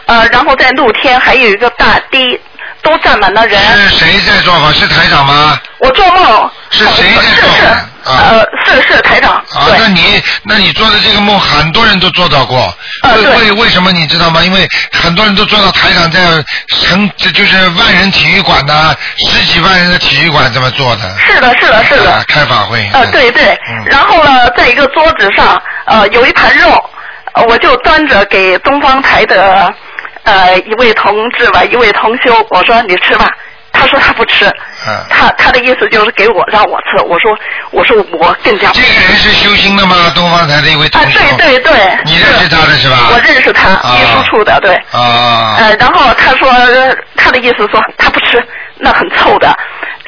[0.07, 2.41] 呃，然后在露天还有一个大堤，
[2.83, 3.61] 都站满了人。
[3.61, 4.73] 是谁在做法？
[4.73, 5.59] 是台长吗？
[5.79, 6.51] 我做梦。
[6.71, 7.87] 是谁在做法？
[8.05, 9.33] 呃，是是台长。
[9.33, 12.73] 啊，那你那你做的这个梦，很多人都做到过。
[13.05, 14.43] 为为为什么你知道吗？
[14.43, 16.21] 因为很多人都做到台长在
[16.69, 21.15] 成，这就是万人体育馆呐，十几万人的体育馆这么做的。
[21.19, 22.13] 是的，是的，是的。
[22.13, 22.89] 啊，开法会。
[22.93, 23.59] 呃，对对。
[23.85, 26.71] 然后呢，在一个桌子上，呃，有一盘肉，
[27.33, 29.73] 呃我就端着给东方台的
[30.25, 33.29] 呃一位同志吧，一位同修，我说你吃吧。
[33.73, 34.45] 他说他不吃，
[34.87, 37.01] 嗯他他的意思就是给我让我吃。
[37.05, 37.31] 我说
[37.71, 40.11] 我说我更加不这个人是修心的吗？
[40.13, 41.73] 东方台的一位同啊，对对对。
[42.05, 42.97] 你认识他的是吧？
[43.13, 44.75] 我认识他，秘书处的，对。
[44.91, 45.55] 啊。
[45.57, 46.51] 呃，然后他说
[47.17, 48.45] 他的意思说他不吃，
[48.77, 49.57] 那很臭的，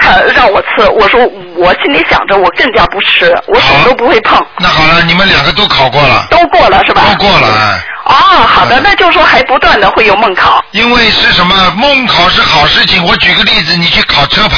[0.03, 0.89] 他让我吃。
[0.91, 1.21] 我说
[1.57, 4.45] 我心里想着我更加不吃，我手都不会碰。
[4.59, 6.27] 那好了，你们两个都考过了。
[6.31, 7.03] 都过了是吧？
[7.09, 7.81] 都过了，哎。
[8.05, 8.13] 哦，
[8.45, 10.63] 好的，那就是说还不断的会有梦考。
[10.73, 11.71] 因为是什么？
[11.77, 13.05] 梦考是好事情。
[13.05, 14.57] 我举个例子，你去考车牌。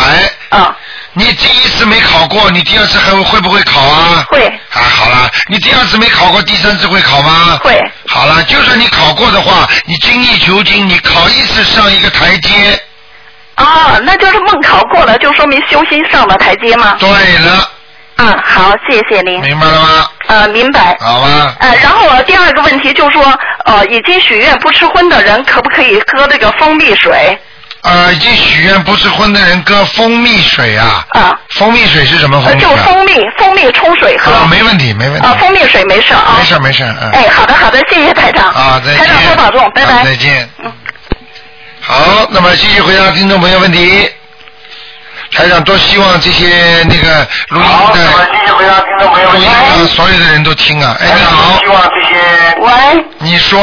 [0.48, 0.74] 啊。
[1.16, 4.24] 你第一次没考过，你第二次还会会不会考啊？
[4.28, 4.46] 会。
[4.46, 7.58] 啊，好了，你第二次没考过，第三次会考吗？
[7.62, 7.78] 会。
[8.08, 12.82] 好了，就算你考过的话，你精益求精，你考一次上一个台阶。
[13.54, 16.96] 啊，那就是梦考过了，就说明修心上了台阶吗？
[16.98, 17.70] 对了。
[18.16, 19.40] 嗯，好，谢谢您。
[19.40, 20.08] 明白了吗？
[20.28, 20.96] 呃，明白。
[21.00, 21.54] 好吧。
[21.58, 23.24] 呃，然后第二个问题就是说，
[23.64, 27.36] 呃，已经许愿不吃荤的人，可不可以喝这个蜂蜜水？
[27.82, 31.04] 啊，已经许愿不吃荤的人喝蜂蜜水啊。
[31.10, 31.38] 啊。
[31.50, 32.82] 蜂蜜水是什么就蜜啊？
[32.84, 34.32] 蜂蜜，蜂蜜冲水喝。
[34.32, 35.26] 啊，没问题，没问题。
[35.26, 36.36] 啊，蜂蜜水没事啊。
[36.38, 37.10] 没事没事，嗯。
[37.10, 38.48] 哎，好的好的，谢谢台长。
[38.50, 38.98] 啊，再见。
[38.98, 39.92] 台长多保重，拜拜。
[39.92, 40.48] 啊再见。
[41.86, 44.08] 好，那么继续回答听众朋友问题。
[45.32, 48.10] 台长多希望这些那个录音的。
[48.56, 49.30] 回答听众朋友。
[49.32, 50.96] 录音啊，所有的人都听啊。
[50.98, 51.58] 哎，你好。
[51.58, 52.14] 希望这些。
[52.60, 53.04] 喂。
[53.18, 53.62] 你说。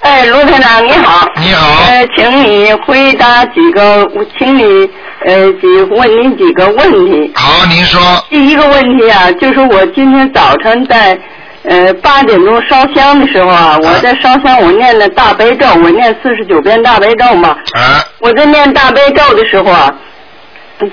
[0.00, 1.28] 哎，卢台长你好。
[1.34, 1.82] 你好。
[1.88, 4.88] 呃，请你回答几个，我请你
[5.24, 7.32] 呃几问您几个问题。
[7.34, 8.24] 好，您说。
[8.30, 11.18] 第一个问题啊，就是我今天早晨在
[11.66, 17.50] 呃八点钟烧香的时候啊，我在烧香，我念的大悲咒，我念四十九遍大悲咒嘛。
[17.72, 18.04] 啊。
[18.20, 19.92] 我在念大悲咒的时候啊，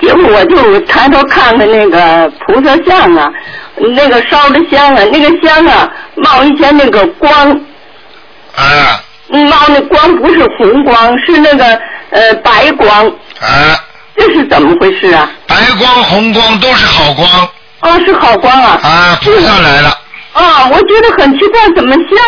[0.00, 3.32] 结果我就抬头看看那个菩萨像啊，
[3.94, 7.50] 那个烧的香啊，那个香啊冒一些那个光。
[8.56, 9.00] 啊。
[9.28, 11.64] 冒那光不是红光，是那个
[12.10, 13.06] 呃白光。
[13.40, 13.78] 啊。
[14.16, 15.30] 这是怎么回事啊？
[15.46, 17.28] 白光、红光都是好光。
[17.80, 18.78] 哦，是好光啊。
[18.82, 19.98] 啊，菩萨来了。
[20.34, 22.18] 啊，我觉得很奇怪，怎么香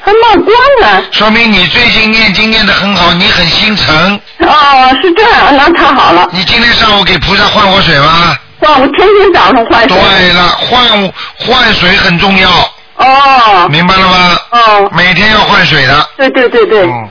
[0.00, 1.02] 还冒光呢？
[1.10, 4.20] 说明你最近念经念得很好，你很心诚。
[4.40, 6.28] 哦，是这样，那太好了。
[6.32, 8.36] 你今天上午给菩萨换过水吗？
[8.60, 9.98] 换，我天天早上换水。
[9.98, 12.48] 对了，换换水很重要。
[12.96, 13.68] 哦。
[13.70, 14.38] 明白了吗？
[14.50, 14.90] 哦。
[14.94, 16.08] 每天要换水的。
[16.16, 16.82] 对对对对。
[16.84, 17.08] 嗯。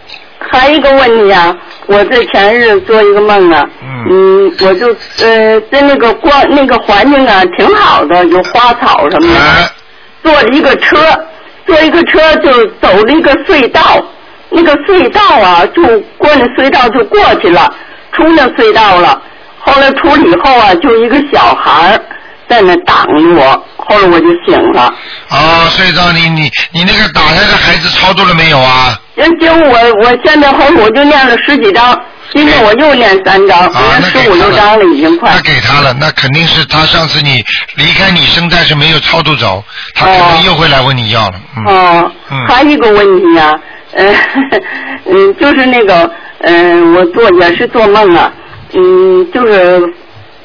[0.51, 1.55] 还有一个问题啊，
[1.87, 3.63] 我在前日做一个梦啊，
[4.07, 4.87] 嗯，我就
[5.25, 9.71] 呃在那个光那个环境啊挺好的，有花草什么的，
[10.23, 10.97] 坐了一个车，
[11.67, 14.03] 坐一个车就走了一个隧道，
[14.49, 15.81] 那个隧道啊就
[16.17, 17.73] 过那隧道就过去了，
[18.13, 19.21] 出那隧道了，
[19.59, 21.99] 后来出了以后啊，就一个小孩
[22.47, 24.93] 在那挡着我，后来我就醒了。
[25.29, 28.97] 啊，隧道你你你那个打胎的孩子操作了没有啊？
[29.15, 31.99] 人结果我我现在后我就念了十几章，
[32.33, 35.31] 今天我又念三张，啊，那十五六张了已经快。
[35.35, 37.43] 那给他了，那肯定是他上次你
[37.75, 39.63] 离开你身，但是没有超度走，
[39.93, 41.33] 他肯定又会来问你要了。
[41.57, 41.65] 嗯。
[41.65, 42.11] 哦，
[42.47, 43.53] 还有一个问题啊，
[43.93, 44.15] 呃，
[45.05, 48.31] 嗯，就是那个，嗯，我做也是做梦啊，
[48.73, 49.79] 嗯，就是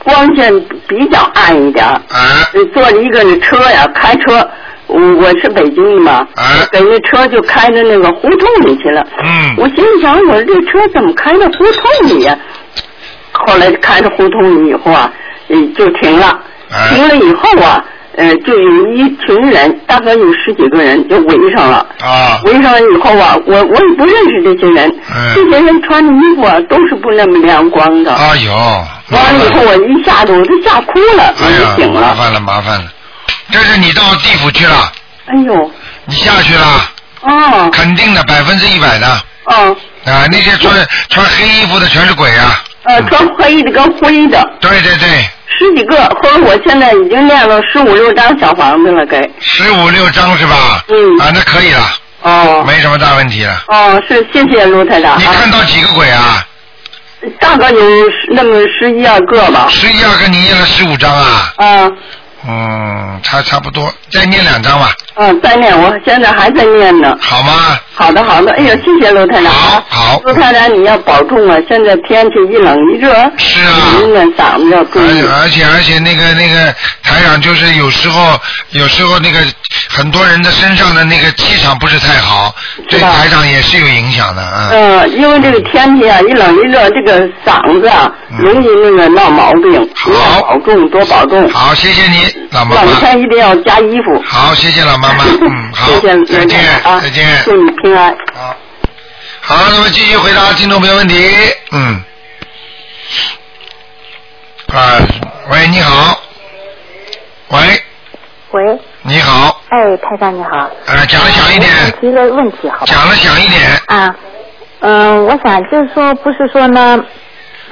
[0.05, 0.53] 光线
[0.87, 1.87] 比较暗一点。
[1.87, 2.03] 啊。
[2.75, 4.47] 坐了一个那车呀，开车。
[4.89, 6.27] 我我是北京的嘛，
[6.73, 9.07] 给那车就开到那个胡同里去了。
[9.23, 9.55] 嗯。
[9.59, 12.37] 我心里想，我说这车怎么开到胡同里呀？
[13.33, 15.13] 后来开到胡同里以后啊，
[15.77, 16.41] 就停了。
[16.91, 17.85] 停了以后啊，
[18.17, 21.87] 呃，就有一群人，大概有十几个人就围上了。
[22.01, 22.41] 啊。
[22.45, 24.91] 围上了以后啊，我我也不认识这些人。
[25.15, 25.35] 嗯。
[25.35, 28.13] 这些人穿的衣服啊，都是不那么亮光的。
[28.13, 28.53] 哎呦。
[29.11, 32.01] 完了以后，我一下子我都吓哭了，我就醒了。
[32.01, 32.87] 麻烦了，麻烦了。
[33.51, 34.93] 这是你到地府去了。
[35.27, 35.71] 哎呦！
[36.05, 36.91] 你下去了。
[37.23, 37.71] 哦。
[37.73, 39.07] 肯定的，百分之一百的。
[39.45, 39.77] 哦。
[40.05, 40.75] 啊，那些穿
[41.09, 42.63] 穿黑衣服的全是鬼啊。
[42.85, 44.43] 呃，穿黑的跟灰的。
[44.61, 45.09] 对对对。
[45.59, 49.29] 十几个，后来我现在已经练了十五六张小房子了，该。
[49.41, 50.85] 十五六张是吧？
[50.89, 51.19] 嗯。
[51.21, 51.91] 啊，那可以了。
[52.23, 52.65] 哦。
[52.67, 53.65] 没什么大问题了。
[53.69, 55.19] 哦，是，谢谢卢台长。
[55.19, 56.45] 你看到几个鬼啊？
[57.41, 57.81] 大概有
[58.31, 59.67] 那么十一二个吧。
[59.69, 61.53] 十一二个，你念了十五张啊？
[61.57, 61.97] 嗯。
[62.47, 64.93] 嗯，差差不多，再念两张吧。
[65.17, 67.17] 嗯，再念，我现在还在念呢。
[67.21, 67.79] 好吗？
[67.95, 68.53] 好的，好的。
[68.53, 69.53] 哎呦，谢谢卢太长。
[69.53, 70.21] 好，好。
[70.25, 71.59] 卢太长，你要保重啊！
[71.69, 73.13] 现在天气一冷一热。
[73.39, 73.97] 是啊。
[73.99, 75.27] 您呢，嗓子要注意。
[75.43, 76.73] 而且而且那个那个
[77.03, 78.39] 台长就是有时候
[78.71, 79.41] 有时候那个
[79.89, 82.55] 很多人的身上的那个气场不是太好，
[82.89, 84.71] 对台长也是有影响的啊。
[84.73, 88.09] 嗯，因为这个天气啊，一冷一热，这个嗓子啊
[88.39, 89.91] 容易那个闹毛病。
[89.97, 90.13] 好。
[90.13, 91.49] 要保重，多保重。
[91.51, 92.83] 好，谢谢你，老妈妈。
[92.85, 94.23] 冷天一定要加衣服。
[94.25, 95.25] 好，谢谢老妈妈。
[95.41, 95.87] 嗯，好。
[95.87, 97.01] 谢谢再见，啊！
[97.01, 97.27] 再见。
[97.45, 98.17] 祝你平安。
[98.35, 98.57] 好。
[99.41, 101.15] 好，那么继续回答听众朋友问题。
[101.73, 102.03] 嗯。
[104.69, 104.99] 啊，
[105.51, 106.21] 喂，你好。
[107.49, 107.59] 喂。
[108.51, 108.79] 喂。
[109.03, 109.63] 你好。
[109.71, 110.71] 哎，台长你好。
[110.87, 111.71] 呃，讲的响一点。
[111.87, 112.87] 我提个问题，好吧？
[112.87, 113.81] 讲的响一点。
[113.87, 114.15] 啊，
[114.81, 117.03] 嗯，我想就是说，不是说呢，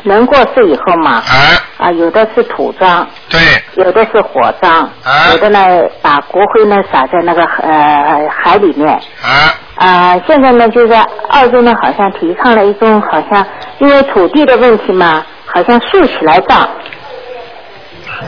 [0.07, 1.35] 人过世以后嘛，啊，
[1.79, 3.41] 啊，有的是土葬，对，
[3.75, 5.59] 有的是火葬，啊，有的呢
[6.01, 8.89] 把骨灰呢撒在那个呃海里面，
[9.23, 10.93] 啊，啊，现在呢就是
[11.29, 13.45] 澳洲呢好像提倡了一种好像
[13.79, 16.69] 因为土地的问题嘛，好像竖起来葬。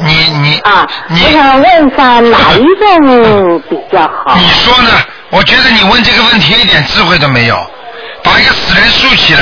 [0.05, 0.13] 你
[0.43, 4.37] 你啊，你我想问一下哪一种比较好？
[4.37, 4.91] 你说呢？
[5.31, 7.57] 我觉得你问这个问题一点智慧都没有，
[8.23, 9.41] 把一个死人竖起来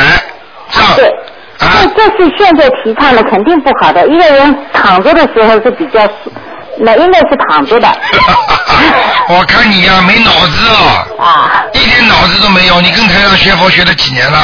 [0.70, 0.84] 葬。
[0.97, 1.07] 对。
[1.07, 1.26] 啊。
[1.59, 4.07] 这这是现在提倡的，肯定不好的。
[4.07, 6.01] 一个人躺着的时候是比较，
[6.79, 7.89] 那应该是躺着的。
[9.29, 11.23] 我看你呀、没脑子哦。
[11.23, 11.65] 啊。
[11.73, 14.39] 一点脑子都没有，你跟台上学佛学了几年了？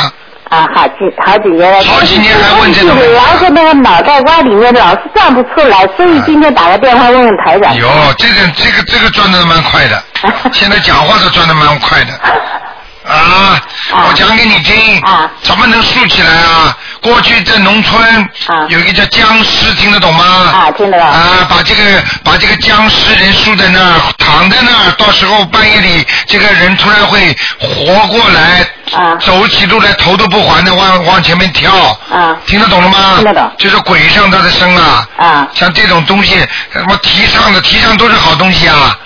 [0.48, 0.94] 啊，好几
[1.24, 1.82] 好几年了。
[1.84, 7.74] 好几年还问这种问题然后那个脑袋瓜里面老是转不出来，所以今天打个电话问问台长。
[7.74, 7.88] 有
[8.18, 10.02] 这个这个这个转的蛮快的，
[10.52, 12.12] 现在讲话是转的蛮快的。
[13.06, 13.60] 啊，
[14.08, 15.00] 我讲给你听。
[15.00, 15.30] 啊。
[15.42, 16.76] 怎么能竖起来啊？
[17.00, 20.24] 过去在农村啊有一个叫僵尸，听得懂吗？
[20.24, 21.06] 啊，听得懂。
[21.06, 21.82] 啊，把这个
[22.22, 31.72] 把这个僵尸人竖在那儿，躺在那儿，到时候半夜里这个人突然会活过来，啊，走起路来头都不还的往往前面跳。
[32.08, 32.36] 啊。
[32.46, 33.14] 听得懂了吗？
[33.16, 33.52] 听得懂。
[33.58, 35.06] 就是鬼上他的身啊。
[35.16, 35.48] 啊。
[35.54, 36.36] 像这种东西，
[36.72, 38.96] 什么提倡的提倡都是好东西啊。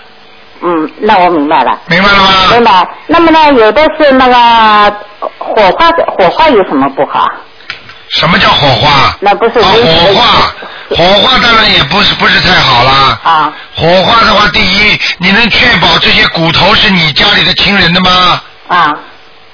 [0.67, 1.79] 嗯，那我明白了。
[1.87, 2.29] 明白了吗？
[2.51, 2.89] 明白。
[3.07, 4.97] 那么呢，有的是那个
[5.39, 5.89] 火化，
[6.19, 7.25] 火化有什么不好？
[8.09, 9.17] 什么叫火化？
[9.21, 9.61] 那不是。
[9.61, 10.53] 啊，火化，
[10.97, 13.21] 火化当然也不是不是太好啦。
[13.23, 13.53] 啊。
[13.77, 18.41] 火化的话，第一，你能确保这些骨头是你家里的亲人的吗？
[18.67, 18.93] 啊。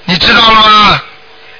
[0.05, 0.99] 你知道了吗？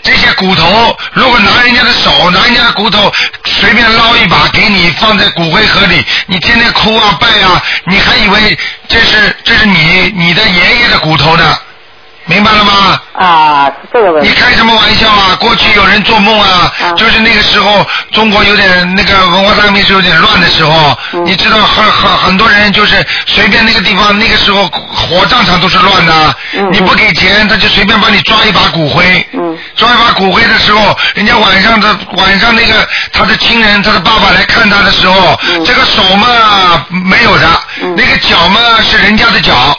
[0.04, 3.12] 这些骨头，如果拿人家的手，拿人家的骨头，
[3.46, 11.58] 随便捞一把给你放在骨灰盒里，你天天哭啊拜啊，你还以为这是这是你你的爷爷的骨头呢？
[12.26, 13.02] 明白了吗？
[13.14, 14.30] 啊，是这个问题。
[14.30, 15.36] 你开什么玩笑啊？
[15.40, 26.36] 过去有人做梦啊，就是那个时候中国有点那个文化大革命是有点乱的时候，你知道很很很多人就是随便那个地方那个时候火葬场都是乱的，
[26.72, 29.28] 你不给钱他就随便帮你抓一把骨灰，
[29.76, 37.48] 抓一把骨灰的时候，人家晚上的晚上那个他的亲人他的爸爸来看他的时候，这个手嘛没有的，
[37.98, 39.78] 那个脚嘛是人家的脚。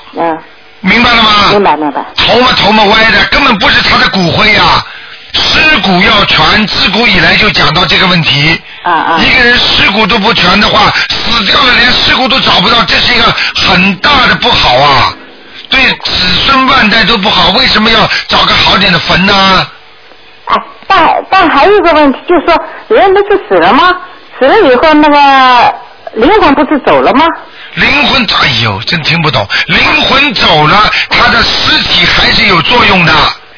[0.84, 1.30] 明白了吗？
[1.50, 2.04] 明白明白。
[2.14, 4.84] 头嘛头嘛歪的，根本不是他的骨灰呀、
[5.32, 8.60] 尸骨要全，自古以来就讲到这个问题。
[8.82, 9.18] 啊啊。
[9.18, 13.24] 一个人尸骨都不全的话，死掉了连尸骨都找不到，这是一个
[13.54, 15.14] 很大的不好啊，
[15.70, 17.48] 对子孙万代都不好。
[17.52, 19.66] 为什么要找个好点的坟呢？
[20.46, 20.56] 哎，
[20.86, 22.54] 但但还有一个问题，就是说
[22.88, 23.90] 人不是死了吗？
[24.38, 25.74] 死了以后那个
[26.14, 27.24] 灵魂不是走了吗？
[27.74, 29.46] 灵魂，哎呦，真听不懂。
[29.66, 33.12] 灵魂走了，他的尸体还是有作用的。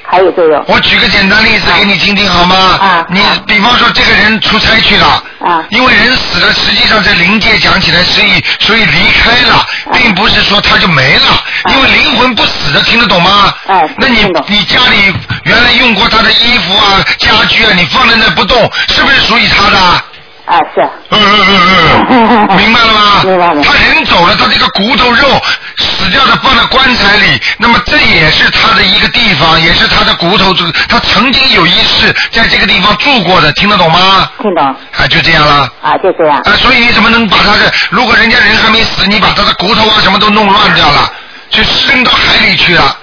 [0.09, 0.65] 还有作用。
[0.69, 2.57] 我举个简单例子给你听听好吗？
[2.81, 3.07] 啊。
[3.11, 5.23] 你比方说这个人出差去了。
[5.41, 5.65] 啊。
[5.69, 13.53] 因为人死了，实际上在灵界讲起来，所以所以离开了，并不是说他就没了，因为灵魂不死的，听得懂吗？
[13.67, 13.87] 哎。
[13.99, 20.05] 那你你家里原来用过他的衣服啊、家具啊，你放在那不动，是不是属于他的？
[20.47, 20.81] 啊，是。
[21.11, 23.23] 嗯嗯嗯嗯，明白了吗？
[23.25, 23.63] 明白了。
[23.63, 25.43] 他人走了，他这个骨头肉
[25.77, 30.55] 死掉的放在棺材里，那么这也是他的一个地方，也是他的骨头，
[30.89, 34.31] 他曾经有一世在这个地方住过的，听得懂吗？
[34.41, 34.65] 听懂。
[34.65, 35.69] 啊，就这样了。
[35.83, 36.39] 啊，就这样。
[36.39, 37.73] 啊，所以你怎么能把他的？
[37.91, 41.11] 如果人家人还没死，你把他的骨头啊什么都弄乱掉了，
[41.51, 42.97] 就扔到海里去了，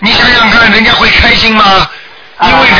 [0.00, 1.88] 你想想看，人家会开心吗？
[2.42, 2.78] 因为人、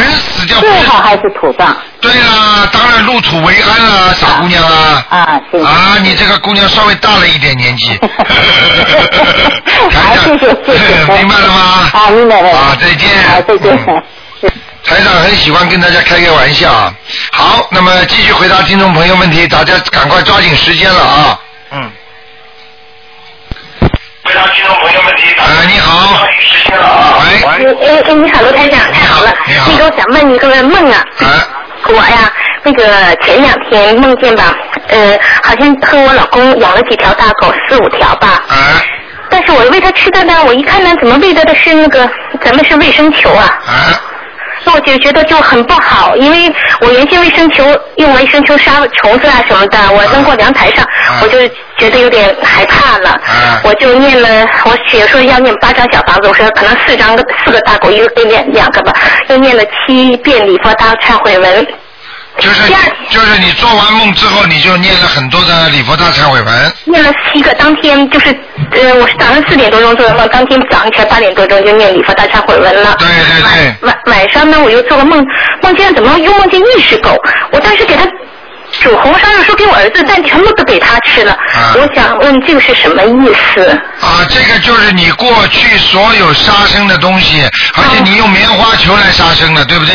[0.00, 1.76] 人死掉不最好还是土葬。
[2.00, 5.06] 对啦，当然入土为安啦，傻姑娘啊。
[5.10, 5.58] 啊，是。
[5.58, 7.98] 啊，你这个姑娘稍微大了一点年纪。
[9.92, 11.12] 好，谢谢谢谢。
[11.18, 11.90] 明白了吗？
[11.92, 12.50] 啊，明白了。
[12.50, 13.10] 啊，再见。
[13.24, 13.76] 啊，再见。
[14.84, 16.94] 台长很喜欢跟大家开个玩笑啊。
[17.32, 21.40] 好，那么继续回答听众朋友问题，大家赶快抓紧时间了啊。
[21.72, 21.90] 嗯。
[24.24, 25.22] 回答听众朋友问题。
[25.38, 26.26] 哎，你好。
[26.54, 27.44] 喂。
[27.44, 29.32] 哎哎，你好，罗台长，太好了。
[29.68, 31.04] 那个我想问你个梦啊。
[31.86, 32.32] 我呀，
[32.62, 32.82] 那个
[33.22, 34.54] 前两天梦见吧，
[34.88, 38.42] 呃，好像和我老公养了几条大狗，四五条吧。
[38.48, 38.80] 啊。
[39.28, 42.08] 但是我喂它吃的呢，我一看呢，怎么喂它的是那个，
[42.42, 43.58] 咱们是卫生球啊。
[43.66, 44.00] 啊。
[44.64, 47.64] 那我就觉得就很不好，因为我原先卫生球
[47.96, 50.86] 用卫生球杀虫子啊什么的，我扔过阳台上，
[51.22, 51.46] 我就
[51.76, 53.20] 觉得有点害怕了。
[53.62, 54.28] 我就念了，
[54.64, 58.92] 我写说要念八张小房子，我说可能四张四个大狗，一个念两个吧，
[59.28, 61.66] 又念了七遍礼佛大忏悔文。
[62.40, 62.60] 就是
[63.10, 66.72] 就是你做完梦之后，你就念了很多的礼佛大忏悔文。
[66.84, 68.26] 念了七个，当天就是
[68.72, 72.96] 呃，我是早上四点多钟做的梦，当天早上起来八点多钟就念礼佛大忏悔文了。
[72.98, 73.88] 对对对。
[73.88, 75.24] 晚晚上呢，我又做了梦，
[75.62, 77.16] 梦见怎么又梦见一只狗，
[77.52, 78.04] 我当时给他
[78.80, 81.38] 煮红烧肉说给我儿子，但全部都给他吃了。
[81.76, 83.64] 我想问这个是什么意思？
[84.00, 89.94] 啊，这个就是你过去所有杀生的东西，而且你用棉花球来杀生的，对不对？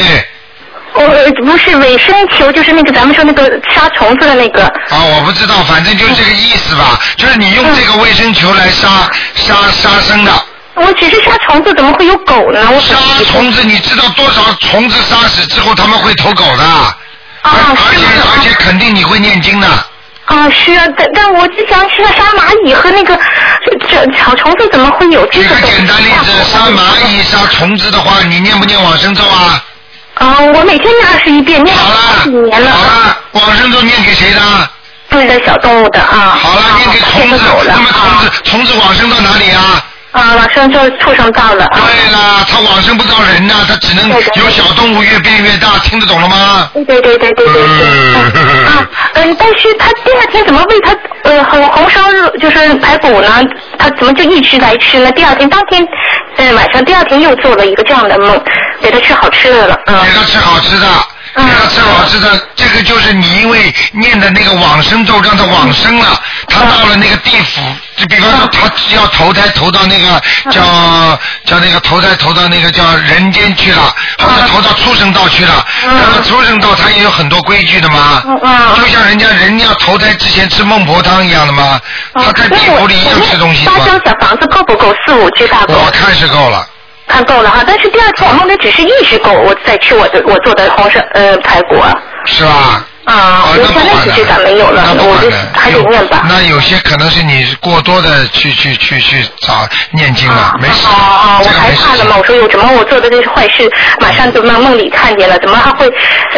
[0.93, 4.65] 我不是卫生球，就是那个咱们说那个杀虫子的那个。
[4.65, 10.31] 啊，我不知道，反正就是这个意思吧，就是你用这个卫生球来杀杀杀生的。
[10.75, 12.69] 我只是杀虫子，怎么会有狗呢？
[12.71, 12.95] 我杀
[13.31, 16.63] 虫子，你知道多少虫子杀死之后他们会投狗的？
[16.63, 16.95] 啊，
[17.43, 19.67] 而且而且肯定你会念经的。
[20.25, 23.17] 啊，是啊，但但我只想是杀蚂蚁和那个
[23.87, 25.55] 这小虫子怎么会有这个？
[25.55, 29.63] 举个简单例子，杀蚂蚁、杀虫子的话，你念不念往生咒啊？
[30.19, 32.71] 啊，我每天念二十一遍，念了好几年了。
[32.71, 34.41] 好了，往生咒念给谁的？
[35.09, 36.37] 对的小动物的啊。
[36.39, 37.39] 好了，念给虫子。
[37.65, 39.83] 那么虫子，虫子往生到哪里啊？
[40.11, 41.67] 啊，往生就畜生道了。
[41.75, 46.69] 对了，他往生不到人呐、他只能有小动物越变越大，听得懂了吗？
[46.73, 48.65] 对对对对对对对。
[48.65, 53.29] 啊，嗯，但是他第二天怎么喂他呃红红烧肉就是排骨呢？
[53.77, 55.11] 他怎么就一直来吃呢？
[55.11, 55.85] 第二天当天，
[56.37, 58.41] 呃晚上第二天又做了一个这样的梦，
[58.81, 59.79] 给他吃好吃的了。
[59.85, 59.95] 嗯。
[60.05, 60.87] 给他吃好吃的，
[62.55, 67.61] 这个就是你因为念的那个往生咒让他往生了，他到了那个地府，
[67.95, 70.21] 就比方说他要投胎投到那个
[70.51, 78.21] 叫叫那个投胎投到那个叫人间去了，或者投到畜生道去了，那么畜生道他也有很多规矩的嘛，
[78.75, 81.79] 就像人家人要投胎之前吃孟婆汤一样的嘛，
[82.13, 84.93] 他在地府里一样吃东西的嘛，八张小房子够不够？
[85.05, 85.73] 四五只大狗。
[85.73, 86.67] 我看是够了。
[87.09, 91.91] 看够了哈，但是第二天我梦的只是一只狗，我在吃我的我做的红烧呃排骨啊。
[92.25, 92.85] 是吧？
[93.05, 96.27] 啊，我现在只是咋没有了，我就还得念吧。
[96.29, 100.85] 那有些可能是你过多的去去去去找念经了，没事。
[100.85, 103.67] 哦哦，我害怕了嘛，我说有什么我做的这些坏事，
[103.99, 105.89] 马上就梦梦里看见了，怎么还会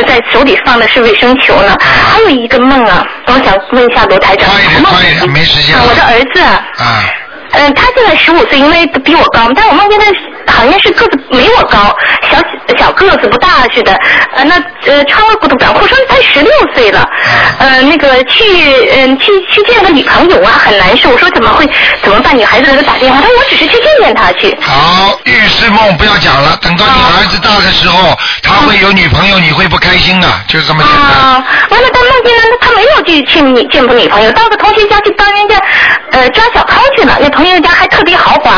[0.08, 1.76] 在手里放的是卫生球呢？
[1.82, 4.48] 还有一个梦啊，我想问一下罗台长，
[4.82, 5.84] 梦快一点，没时间了。
[5.90, 6.64] 我的儿子啊。
[6.78, 7.04] 啊。
[7.54, 10.06] 嗯，他现在十五岁，因为比我高，但我梦见他
[10.48, 11.96] 好像是个子没我高，
[12.30, 12.38] 小
[12.78, 13.94] 小个子不大似的。
[14.36, 17.08] 呃，那呃穿个短裤，说才十六岁了。
[17.60, 18.44] 呃，那个去
[18.92, 21.10] 嗯、去去见个女朋友啊，很难受。
[21.10, 21.68] 我说怎么会
[22.04, 22.38] 怎么办？
[22.38, 24.56] 女孩子给他打电话，他说我只是去见见他去。
[24.62, 31.02] 好，预示梦不要讲了，等到你儿子大的时候，他会有女朋友，你会不开心的，就是这么简单。
[31.02, 35.56] 啊，完了，他梦见了，他没有去去女见过女朋友，到个同学家去帮人家
[36.12, 38.52] 呃抓小偷去了，那同学家还特别豪华，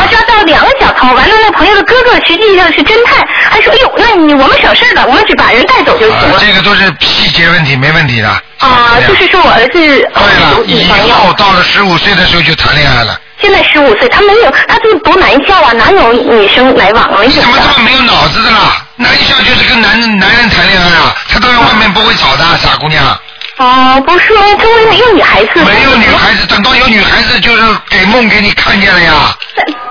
[0.00, 6.36] 他抓到两个小偷，完了那朋友的哥哥实际上是侦探，还说哎呦，那你我们省事儿了，我们只把人带走就行了。
[6.36, 8.28] 啊这个都是细节问题，没问题的。
[8.58, 13.20] 啊，就是说我儿子对了，以后到了十五岁的时候就谈恋爱了。
[13.40, 17.22] 现在十五岁，他没有，他就是读男校啊，哪有女生来往啊？
[17.22, 18.84] 你怎么这么没有脑子的啦？
[18.96, 23.18] 男校就是跟男男人谈恋爱啊，他当然外面不会找的，傻姑娘。
[23.60, 25.62] 哦，不是，周围没有女孩子。
[25.62, 29.12] 没有女孩子，等到有女孩子，就是给梦给你看见了呀。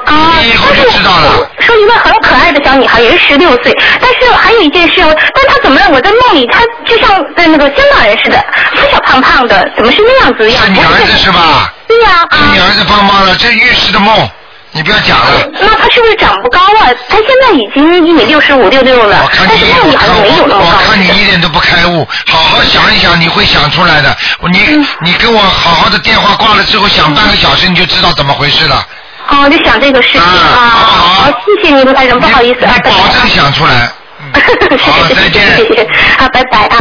[0.05, 1.47] 啊，你以后就知道了。
[1.59, 8.43] 说一个很可爱的小女孩，也是十六岁，但是还有一件事，但她怎么让我在梦里，她就像在那个香港人似的，
[8.75, 10.63] 小小胖胖的，怎么是那样子样？
[10.65, 11.71] 是你儿子是吧？
[11.87, 14.27] 对呀、是你儿子帮忙了，这预示的梦，
[14.71, 15.49] 你不要讲了。
[15.59, 16.93] 那他是不是长不高啊？
[17.09, 20.83] 他现在已经一米六十五六六了，但是梦里好像没有那么我。
[20.85, 24.15] 看你一点都不开悟，好好想一想，你会想出来的。
[24.51, 28.85] 你嗯你跟我好好的电话挂了之后，想半个小时你就知道怎么回事了。
[29.29, 30.27] 哦，就想这个事情啊。
[30.27, 33.91] 好，谢谢您，卢台长，不好意思啊，保证想出来。
[34.77, 35.57] 好，再见。
[35.57, 36.79] 谢谢，好，拜拜啊。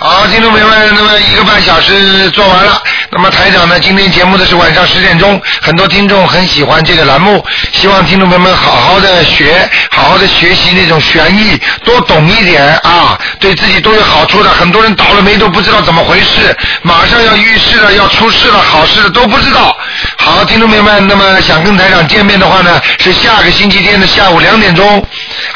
[0.00, 2.80] 好，听众朋友们，那么一个半小时做完了。
[3.10, 14.50] 那么台长呢，今天节目的是晚上十点钟，很多听众很喜欢这个栏目，希望听众朋友们好好的学，好好的学习那种玄义，多懂一点啊，对自己都有好处的。
[14.50, 19.76] 很多人倒了霉都不知道怎么回事，马上要遇事了，要出事了，好事了都不知道。
[20.18, 25.04] 好，听众朋友们，那么想跟台长见面的话呢，是下个星期天的下午两点钟，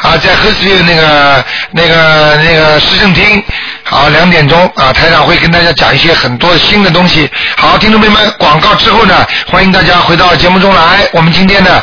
[0.01, 3.41] 啊，在 h e r s v i l l e 那个那个那个市政厅。
[3.85, 7.29] 好，两点钟啊，台长会跟大家讲一些很多新的东西。
[7.57, 11.07] 好，听众朋友们，广告之后呢，欢迎大家回到节目中来。
[11.13, 11.81] 我们今天呢。